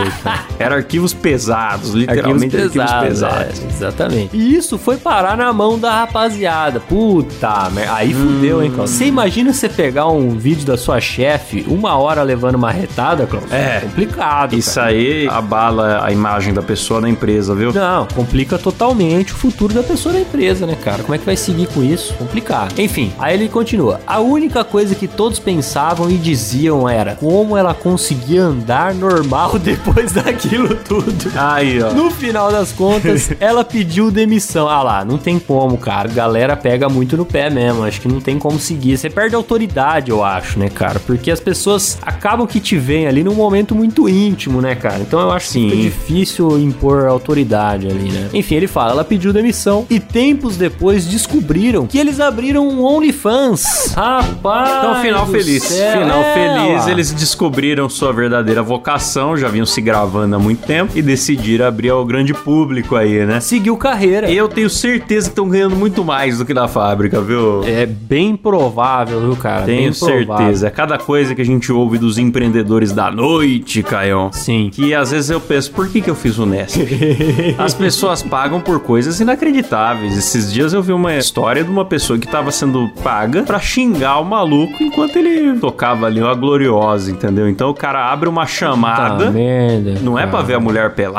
[0.59, 1.48] Era arquivos pesados,
[1.95, 3.63] literalmente arquivos pesados.
[3.63, 4.37] é, exatamente.
[4.37, 6.81] E isso foi parar na mão da rapaziada.
[6.81, 8.91] Puta, aí fudeu, hein, Klaus?
[8.91, 13.51] Você imagina você pegar um vídeo da sua chefe uma hora levando uma retada, Klaus?
[13.53, 13.81] É.
[13.81, 14.55] complicado.
[14.55, 14.89] Isso cara.
[14.89, 17.73] aí abala a imagem da pessoa na empresa, viu?
[17.73, 21.03] Não, complica totalmente o futuro da pessoa da empresa, né, cara?
[21.03, 22.15] Como é que vai seguir com isso?
[22.15, 22.79] Complicado.
[22.79, 24.01] Enfim, aí ele continua.
[24.07, 30.13] A única coisa que todos pensavam e diziam era como ela conseguia andar normal depois
[30.13, 31.31] daquilo tudo.
[31.39, 31.93] Aí, ó.
[31.93, 34.69] No final das contas, ela pediu demissão.
[34.69, 36.09] Ah lá, não tem como, cara.
[36.09, 37.85] Galera pega muito no pé mesmo.
[37.85, 38.97] Acho que não tem como seguir.
[38.99, 40.99] Você perde autoridade, eu acho, né, cara?
[41.01, 44.99] Porque as pessoas acabam que te veem ali num momento muito íntimo, né, cara?
[45.01, 45.71] Então eu acho Sim.
[45.71, 48.29] fica difícil impor autoridade ali, né?
[48.33, 53.93] Enfim, ele fala, ela pediu demissão e tempos depois descobriram que eles abriram um OnlyFans.
[53.95, 54.79] Rapaz!
[54.79, 55.63] Então, final feliz.
[55.63, 56.03] céu.
[56.03, 56.85] Final É, feliz.
[56.87, 56.91] lá.
[56.91, 61.28] Eles descobriram sua verdadeira vocação, já vinham se gravando há muito tempo e decidiram
[61.67, 63.41] abrir ao grande público aí, né?
[63.41, 64.31] seguiu carreira.
[64.31, 67.63] Eu tenho certeza que estão ganhando muito mais do que na fábrica, viu?
[67.65, 69.65] É bem provável, viu, cara?
[69.65, 70.69] Tenho certeza.
[70.69, 74.31] É cada coisa que a gente ouve dos empreendedores da noite, Caião.
[74.33, 74.71] Sim.
[74.73, 76.79] Que às vezes eu penso, por que, que eu fiz o Nesp?
[77.59, 80.17] As pessoas pagam por coisas inacreditáveis.
[80.17, 84.19] Esses dias eu vi uma história de uma pessoa que tava sendo paga pra xingar
[84.21, 87.49] o maluco enquanto ele tocava ali uma gloriosa, entendeu?
[87.49, 89.27] Então o cara abre uma chamada.
[89.27, 89.95] Puta merda.
[90.03, 91.18] Não é pra ver a mulher pelada,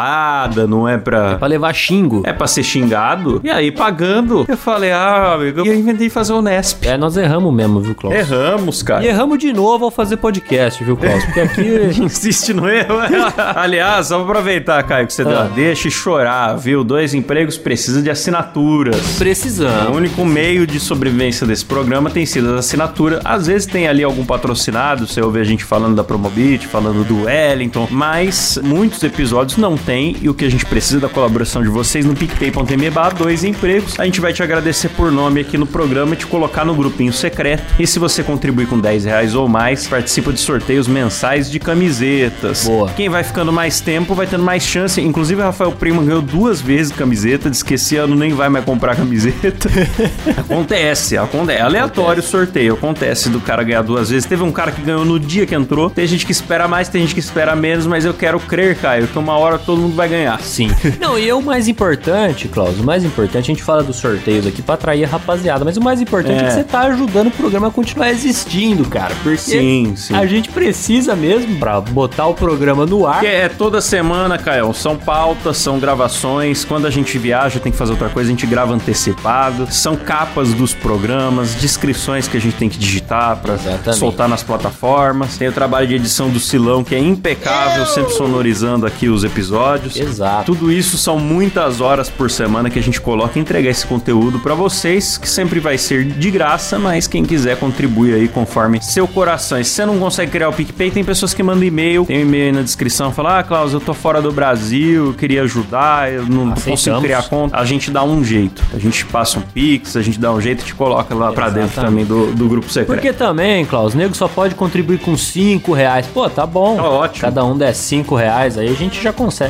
[0.68, 1.36] não é pra.
[1.36, 2.22] Pra levar xingo.
[2.26, 3.40] É pra ser xingado.
[3.44, 6.86] E aí, pagando, eu falei, ah, amigo, eu inventei fazer o Nesp.
[6.88, 8.16] É, nós erramos mesmo, viu, Klaus?
[8.16, 9.04] Erramos, cara.
[9.04, 11.24] E erramos de novo ao fazer podcast, viu, Klaus?
[11.26, 11.70] Porque aqui.
[12.02, 12.96] Insiste no erro.
[13.56, 15.44] Aliás, só pra aproveitar, Caio, que você deu Ah.
[15.44, 16.84] a deixa e chorar, viu?
[16.84, 19.16] Dois empregos precisam de assinaturas.
[19.16, 19.96] O Precisamos.
[19.96, 23.20] único meio de sobrevivência desse programa tem sido a assinatura.
[23.24, 27.24] Às vezes tem ali algum patrocinado, você ouve a gente falando da Promobit, falando do
[27.26, 31.70] Wellington, mas muitos episódios não tem e o que a gente precisa da colaboração de
[31.70, 34.00] vocês no picpay.me barra dois empregos.
[34.00, 37.12] A gente vai te agradecer por nome aqui no programa e te colocar no grupinho
[37.12, 37.64] secreto.
[37.80, 42.66] E se você contribuir com 10 reais ou mais, participa de sorteios mensais de camisetas.
[42.66, 42.90] Boa.
[42.90, 45.02] Quem vai ficando mais tempo vai tendo mais chance.
[45.02, 47.50] Inclusive, o Rafael Prima ganhou duas vezes camiseta.
[47.50, 49.70] Diz que esse ano nem vai mais comprar camiseta.
[50.38, 51.60] acontece, acontece.
[51.60, 52.74] É aleatório o sorteio.
[52.74, 54.28] Acontece do cara ganhar duas vezes.
[54.28, 55.90] Teve um cara que ganhou no dia que entrou.
[55.90, 57.86] Tem gente que espera mais, tem gente que espera menos.
[57.86, 60.42] Mas eu quero crer, Caio, que uma hora todo mundo vai ganhar.
[60.42, 60.72] Sim.
[61.00, 64.48] Não, e é o mais importante, Klaus, o mais importante, a gente fala dos sorteios
[64.48, 66.48] aqui pra atrair a rapaziada, mas o mais importante é, É.
[66.48, 69.14] que você tá ajudando o programa a continuar existindo, cara.
[69.22, 70.16] Porque Sim, sim.
[70.16, 73.20] a gente precisa mesmo pra botar o programa no ar.
[73.20, 74.74] Que é toda semana, Caio.
[74.74, 76.66] São pautas, são gravações.
[76.66, 79.68] Quando a gente viaja, tem que fazer outra coisa, a gente grava antecipado.
[79.72, 83.98] São capas dos programas, descrições que a gente tem que digitar pra Exatamente.
[84.00, 85.38] soltar nas plataformas.
[85.38, 89.59] Tem o trabalho de edição do Silão, que é impecável, sempre sonorizando aqui os episódios.
[90.00, 90.46] Exato.
[90.54, 94.40] Tudo isso são muitas horas por semana que a gente coloca e entregar esse conteúdo
[94.40, 99.08] pra vocês, que sempre vai ser de graça, mas quem quiser contribui aí conforme seu
[99.08, 99.60] coração.
[99.60, 102.22] E se você não consegue criar o PicPay, tem pessoas que mandam e-mail, tem um
[102.22, 106.12] e-mail aí na descrição, fala: "Ah, Klaus, eu tô fora do Brasil, eu queria ajudar,
[106.12, 107.04] eu não consigo Aceitamos.
[107.04, 107.58] criar conta".
[107.58, 108.64] A gente dá um jeito.
[108.74, 111.50] A gente passa um Pix, a gente dá um jeito e te coloca lá pra
[111.50, 113.00] dentro também do, do grupo secreto.
[113.00, 116.06] Porque também, Klaus, o nego só pode contribuir com 5 reais.
[116.08, 116.76] Pô, tá bom.
[116.76, 117.22] Tá ótimo.
[117.22, 119.49] Cada um der 5 reais, aí a gente já consegue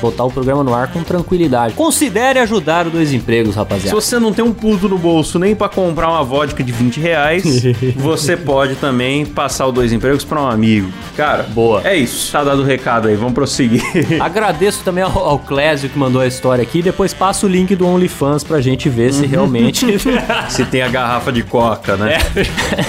[0.00, 1.74] botar o programa no ar com tranquilidade.
[1.74, 3.94] Considere ajudar o Dois Empregos, Se rapaziada.
[4.00, 7.44] você não tem um puto no bolso nem pra comprar uma vodka de 20 reais,
[7.96, 10.88] você pode também passar o dois empregos pra um amigo.
[11.16, 11.80] Cara, Boa.
[11.84, 12.30] É isso.
[12.32, 13.82] Tá dado o recado aí, vamos prosseguir.
[14.20, 16.82] Agradeço também ao, ao Clésio que mandou a história aqui.
[16.82, 19.86] Depois passa o link do OnlyFans pra gente ver se realmente
[20.48, 22.18] Se tem a garrafa de coca, né?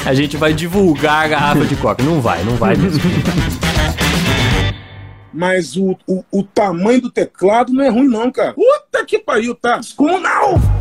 [0.05, 2.03] a gente vai divulgar a garrafa de coca.
[2.03, 3.01] Não vai, não vai mesmo.
[5.39, 8.51] Mas o, o, o tamanho do teclado não é ruim, não, cara.
[8.51, 9.77] Puta que pariu, tá?
[9.77, 10.55] Descomunal!
[10.55, 10.78] A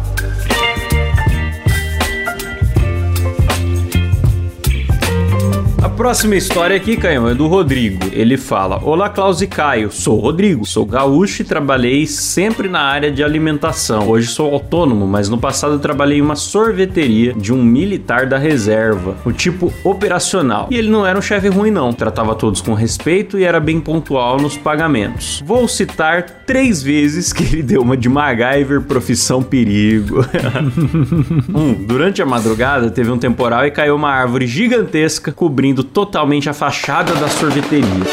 [5.99, 8.07] próxima história aqui, Canhão, é do Rodrigo.
[8.13, 9.91] Ele fala: Olá, Klaus e Caio.
[9.91, 14.09] Sou Rodrigo, sou gaúcho e trabalhei sempre na área de alimentação.
[14.09, 19.17] Hoje sou autônomo, mas no passado trabalhei em uma sorveteria de um militar da reserva,
[19.25, 20.69] o tipo operacional.
[20.71, 21.93] E ele não era um chefe ruim, não.
[21.93, 25.43] Tratava todos com respeito e era bem pontual nos pagamentos.
[25.45, 30.25] Vou citar três vezes que ele deu uma de MacGyver, profissão perigo.
[31.49, 36.53] Um, durante a madrugada teve um temporal e caiu uma árvore gigantesca cobrindo totalmente a
[36.53, 38.05] fachada da sorveteria.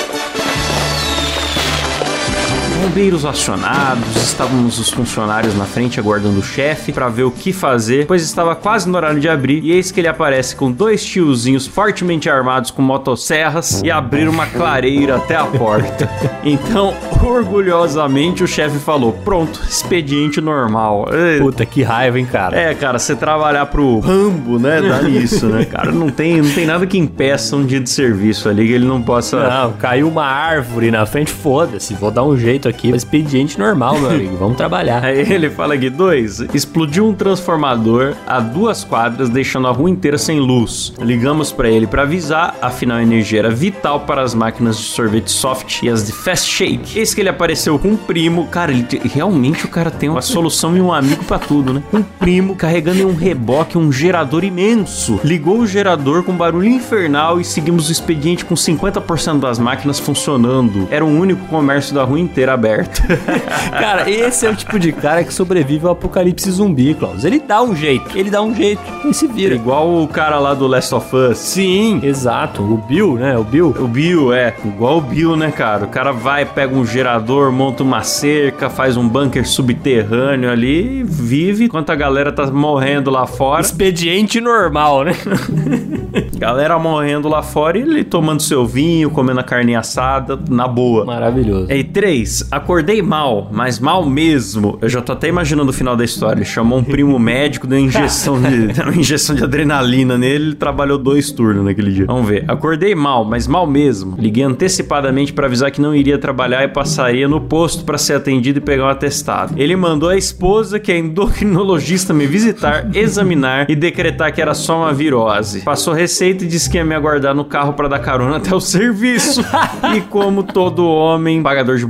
[2.86, 8.06] Bombeiros acionados, estávamos os funcionários na frente aguardando o chefe para ver o que fazer,
[8.06, 11.66] pois estava quase no horário de abrir e eis que ele aparece com dois tiozinhos
[11.66, 16.08] fortemente armados com motosserras e abriram uma clareira até a porta.
[16.48, 16.94] Então,
[17.24, 21.08] orgulhosamente, o chefe falou: Pronto, expediente normal.
[21.40, 22.56] Puta, que raiva, hein, cara.
[22.56, 24.80] é, cara, você trabalhar pro Rambo, né?
[24.80, 25.66] Dá nisso, né?
[25.66, 28.86] Cara, não tem, não tem nada que impeça um dia de serviço ali que ele
[28.86, 29.40] não possa.
[29.50, 31.96] Não, caiu uma árvore na frente, foda-se.
[31.96, 32.75] Vou dar um jeito aqui.
[32.84, 34.36] Expediente normal, meu amigo.
[34.38, 35.04] Vamos trabalhar.
[35.04, 40.18] Aí ele fala aqui: dois, explodiu um transformador a duas quadras, deixando a rua inteira
[40.18, 40.94] sem luz.
[41.00, 45.32] Ligamos pra ele pra avisar, afinal a energia era vital para as máquinas de sorvete
[45.32, 46.98] soft e as de fast shake.
[47.00, 48.48] Eis que ele apareceu com um primo.
[48.48, 51.84] Cara, ele te- realmente o cara tem uma solução e um amigo pra tudo, né?
[51.94, 55.20] Um primo carregando em um reboque um gerador imenso.
[55.24, 60.88] Ligou o gerador com barulho infernal e seguimos o expediente com 50% das máquinas funcionando.
[60.92, 62.65] Era o único comércio da rua inteira aberto.
[63.72, 67.24] Cara, esse é o tipo de cara que sobrevive ao apocalipse zumbi, Klaus.
[67.24, 68.18] Ele dá um jeito.
[68.18, 68.82] Ele dá um jeito.
[69.04, 69.56] Ele se vira.
[69.56, 71.38] Igual o cara lá do Last of Us.
[71.38, 72.62] Sim, exato.
[72.62, 73.38] O Bill, né?
[73.38, 73.76] O Bill.
[73.80, 74.54] O Bill, é.
[74.64, 75.86] Igual o Bill, né, cara?
[75.86, 81.04] O cara vai, pega um gerador, monta uma cerca, faz um bunker subterrâneo ali e
[81.04, 83.62] vive enquanto a galera tá morrendo lá fora.
[83.62, 85.14] Expediente normal, né?
[86.38, 91.06] Galera morrendo lá fora e ele tomando seu vinho, comendo a carne assada, na boa.
[91.06, 91.72] Maravilhoso.
[91.72, 94.78] E três, acordei mal, mas mal mesmo.
[94.82, 96.40] Eu já tô até imaginando o final da história.
[96.40, 100.56] Ele chamou um primo médico, deu injeção de, deu uma injeção de adrenalina nele, ele
[100.56, 102.06] trabalhou dois turnos naquele dia.
[102.06, 102.46] Vamos ver.
[102.48, 104.16] Acordei mal, mas mal mesmo.
[104.18, 108.60] Liguei antecipadamente pra avisar que não iria trabalhar e passaria no posto pra ser atendido
[108.60, 109.54] e pegar um atestado.
[109.58, 114.80] Ele mandou a esposa, que é endocrinologista, me visitar, examinar e decretar que era só
[114.80, 115.62] uma virose.
[115.62, 118.62] Passou receita e disse que ia me aguardar no carro pra dar carona até o
[118.62, 119.44] serviço.
[119.96, 121.86] e como todo homem pagador de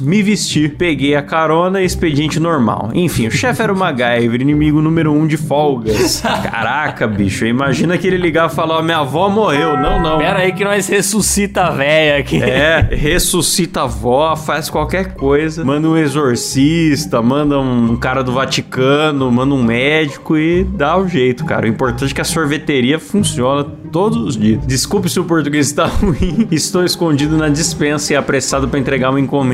[0.00, 2.90] me vesti, peguei a carona e expediente normal.
[2.94, 6.20] Enfim, o chefe era o MacGyver, inimigo número um de folgas.
[6.20, 9.76] Caraca, bicho, imagina que ele ligava e falava: minha avó morreu.
[9.76, 10.18] Não, não.
[10.18, 12.42] Pera aí que nós ressuscita a véia aqui.
[12.42, 19.30] É, ressuscita a avó, faz qualquer coisa, manda um exorcista, manda um cara do Vaticano,
[19.30, 21.66] manda um médico e dá o jeito, cara.
[21.66, 24.64] O importante é que a sorveteria funciona todos os dias.
[24.66, 29.20] Desculpe se o português está ruim, estou escondido na dispensa e apressado para entregar uma
[29.20, 29.47] encomenda.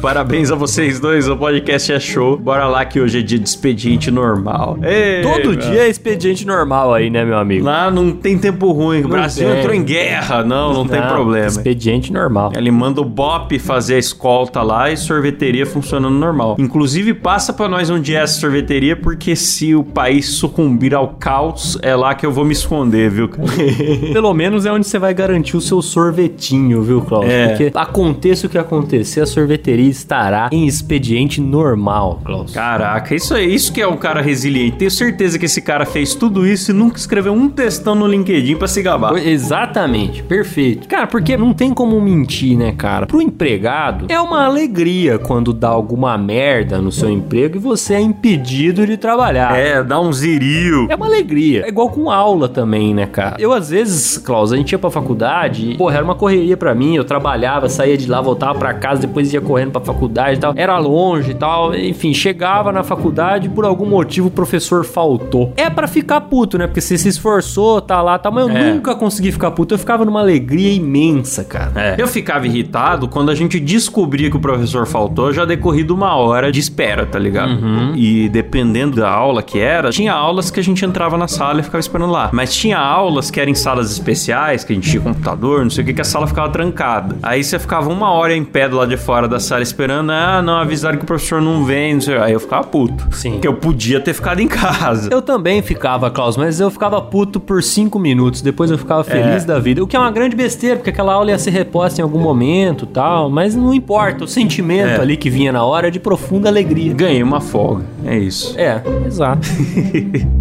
[0.00, 2.36] Parabéns a vocês dois, o podcast é show.
[2.36, 4.78] Bora lá que hoje é dia de expediente normal.
[4.82, 5.56] Ei, Todo meu.
[5.56, 7.64] dia é expediente normal aí, né, meu amigo?
[7.64, 9.58] Lá não tem tempo ruim, o Brasil tem.
[9.58, 10.44] entrou em guerra.
[10.44, 11.48] Não, não, tem problema.
[11.48, 12.52] Expediente normal.
[12.54, 16.56] Ele manda o Bop fazer a escolta lá e sorveteria funcionando normal.
[16.58, 21.78] Inclusive, passa pra nós onde é essa sorveteria, porque se o país sucumbir ao caos,
[21.82, 23.48] é lá que eu vou me esconder, viu, cara?
[24.12, 27.26] Pelo menos é onde você vai garantir o seu sorvetinho, viu, Klaus?
[27.26, 27.48] É.
[27.48, 29.39] Porque aconteça o que acontecer, a sorveteria
[29.88, 32.52] estará em expediente normal, Klaus.
[32.52, 34.78] Caraca, isso é isso que é um cara resiliente.
[34.78, 38.56] Tenho certeza que esse cara fez tudo isso e nunca escreveu um textão no LinkedIn
[38.56, 39.16] pra se gabar.
[39.16, 40.88] Exatamente, perfeito.
[40.88, 43.06] Cara, porque não tem como mentir, né, cara?
[43.06, 48.00] Pro empregado, é uma alegria quando dá alguma merda no seu emprego e você é
[48.00, 49.56] impedido de trabalhar.
[49.56, 50.86] É, dá um ziril.
[50.88, 51.64] É uma alegria.
[51.64, 53.36] É igual com aula também, né, cara?
[53.38, 56.74] Eu, às vezes, Klaus, a gente ia pra faculdade, e, porra, era uma correria pra
[56.74, 56.96] mim.
[56.96, 60.52] Eu trabalhava, saía de lá, voltava pra casa, depois ia correndo pra faculdade e tal.
[60.56, 61.74] Era longe e tal.
[61.74, 65.52] Enfim, chegava na faculdade por algum motivo o professor faltou.
[65.56, 66.66] É pra ficar puto, né?
[66.66, 68.30] Porque você se esforçou, tá lá, tá.
[68.30, 68.72] Mas eu É.
[68.72, 69.74] nunca consegui ficar puto.
[69.74, 71.72] Eu ficava numa alegria imensa, cara.
[71.76, 71.94] É.
[71.98, 76.50] Eu ficava irritado quando a gente descobria que o professor faltou, já decorrido uma hora
[76.52, 77.50] de espera, tá ligado?
[77.96, 81.62] E dependendo da aula que era, tinha aulas que a gente entrava na sala e
[81.62, 82.30] ficava esperando lá.
[82.32, 85.82] Mas tinha aulas que eram em salas especiais, que a gente tinha computador, não sei
[85.82, 87.16] o que, que a sala ficava trancada.
[87.22, 90.40] Aí você ficava uma hora em pé do lado de fora da sala esperando, ah,
[90.42, 92.16] não, avisaram que o professor não vem, não sei.
[92.18, 93.06] Aí eu ficava puto.
[93.14, 93.32] Sim.
[93.32, 95.08] Porque eu podia ter ficado em casa.
[95.12, 98.40] Eu também ficava, Klaus, mas eu ficava puto por cinco minutos.
[98.42, 99.46] Depois eu ficava feliz É.
[99.46, 99.82] da vida.
[99.82, 102.86] O que é uma grande besteira, porque aquela aula ia ser reposta em algum momento
[102.86, 103.30] tal.
[103.30, 104.24] Mas não importa.
[104.24, 105.00] O sentimento É.
[105.00, 106.92] ali que vinha na hora é de profunda alegria.
[106.94, 107.84] Ganhei uma folga.
[108.04, 108.54] É isso.
[108.58, 109.46] É, exato.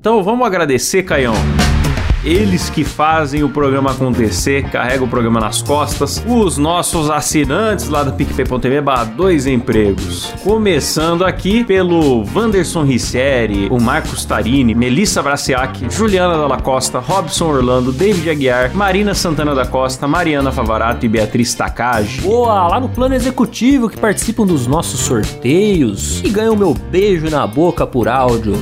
[0.00, 1.32] Então vamos agradecer, Caião.
[2.24, 6.24] Eles que fazem o programa acontecer, carregam o programa nas costas.
[6.26, 10.32] Os nossos assinantes lá do PicPay.tv barra dois empregos.
[10.42, 17.92] Começando aqui pelo Wanderson Ricieri, o Marcos Tarini, Melissa Braciac, Juliana Dalla Costa, Robson Orlando,
[17.92, 22.22] David Aguiar, Marina Santana da Costa, Mariana Favarato e Beatriz Takagi.
[22.22, 27.46] Boa, lá no plano executivo que participam dos nossos sorteios e ganham meu beijo na
[27.46, 28.54] boca por áudio.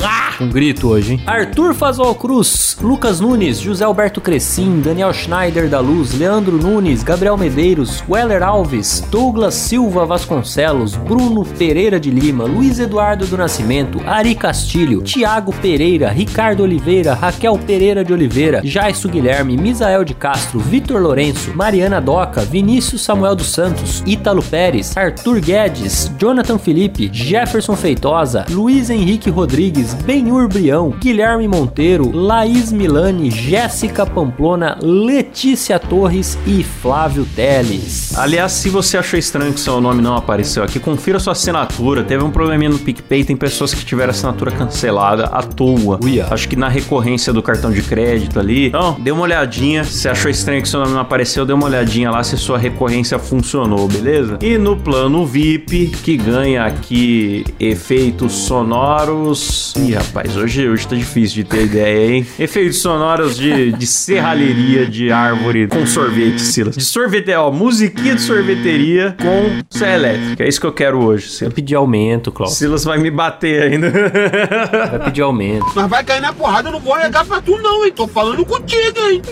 [0.00, 1.20] Ah, Um grito hoje, hein?
[1.26, 7.36] Arthur Fazol Cruz, Lucas Nunes, José Alberto Crescim, Daniel Schneider da Luz, Leandro Nunes, Gabriel
[7.36, 14.34] Medeiros, Weller Alves, Douglas Silva Vasconcelos, Bruno Pereira de Lima, Luiz Eduardo do Nascimento, Ari
[14.34, 21.00] Castilho, Tiago Pereira, Ricardo Oliveira, Raquel Pereira de Oliveira, Jaisso Guilherme, Misael de Castro, Vitor
[21.00, 28.44] Lourenço, Mariana Doca, Vinícius Samuel dos Santos, Ítalo Pérez, Arthur Guedes, Jonathan Felipe, Jefferson Feitosa,
[28.50, 29.94] Luiz Henrique Rodrigues,
[30.24, 38.16] Benhur Brião, Guilherme Monteiro, Laís Milani, Jéssica Pamplona, Letícia Torres e Flávio Teles.
[38.16, 42.02] Aliás, se você achou estranho que seu nome não apareceu aqui, confira sua assinatura.
[42.02, 46.00] Teve um probleminha no PicPay, tem pessoas que tiveram assinatura cancelada à toa.
[46.02, 46.26] Uia.
[46.30, 48.68] Acho que na recorrência do cartão de crédito ali.
[48.68, 49.84] Então, dê uma olhadinha.
[49.84, 53.18] Se achou estranho que seu nome não apareceu, dê uma olhadinha lá se sua recorrência
[53.18, 54.38] funcionou, beleza?
[54.40, 59.74] E no plano VIP, que ganha aqui efeitos sonoros.
[59.76, 62.26] Ih, rapaz, hoje, hoje tá difícil de ter ideia, hein?
[62.38, 66.76] Efeitos sonoros de, de serralheria de árvore com sorvete, Silas.
[66.76, 70.44] De sorveteria, ó, musiquinha de sorveteria com serra elétrica.
[70.44, 71.54] É isso que eu quero hoje, Vai Silas.
[71.54, 72.56] pedir aumento, Cláudio.
[72.56, 73.90] Silas vai me bater ainda.
[74.90, 75.66] Vai pedir aumento.
[75.74, 77.92] Mas vai cair na porrada, eu não vou regar pra tu não, hein?
[77.94, 79.22] Tô falando contigo, hein?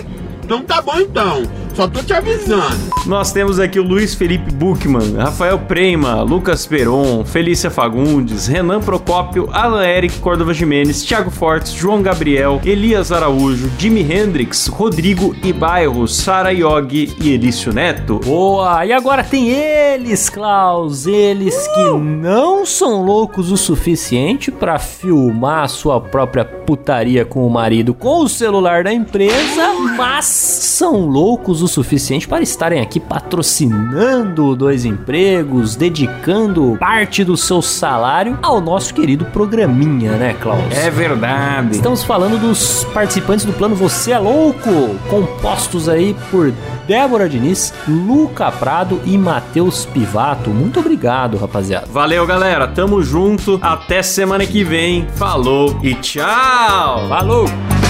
[0.44, 1.42] Então tá bom então.
[1.74, 2.92] Só tô te avisando.
[3.06, 9.48] Nós temos aqui o Luiz Felipe Buchmann, Rafael Prema, Lucas Peron, Felícia Fagundes, Renan Procópio,
[9.50, 16.52] Alan Eric Córdova Jimenez, Thiago Fortes, João Gabriel, Elias Araújo, Jimi Hendrix, Rodrigo Ibairro, Sara
[16.52, 18.20] Yogi e Elício Neto.
[18.22, 18.84] Boa!
[18.84, 25.68] E agora tem eles, Klaus, eles que não são loucos o suficiente pra filmar a
[25.68, 31.68] sua própria putaria com o marido com o celular da empresa, mas são loucos o
[31.68, 39.24] suficiente para estarem aqui patrocinando dois empregos, dedicando parte do seu salário ao nosso querido
[39.26, 40.62] programinha, né, Klaus?
[40.70, 41.76] É verdade.
[41.76, 46.52] Estamos falando dos participantes do plano Você é Louco, compostos aí por
[46.86, 50.50] Débora Diniz, Luca Prado e Matheus Pivato.
[50.50, 51.86] Muito obrigado, rapaziada.
[51.90, 52.66] Valeu, galera.
[52.66, 53.58] Tamo junto.
[53.62, 55.06] Até semana que vem.
[55.14, 57.08] Falou e tchau.
[57.08, 57.81] Falou!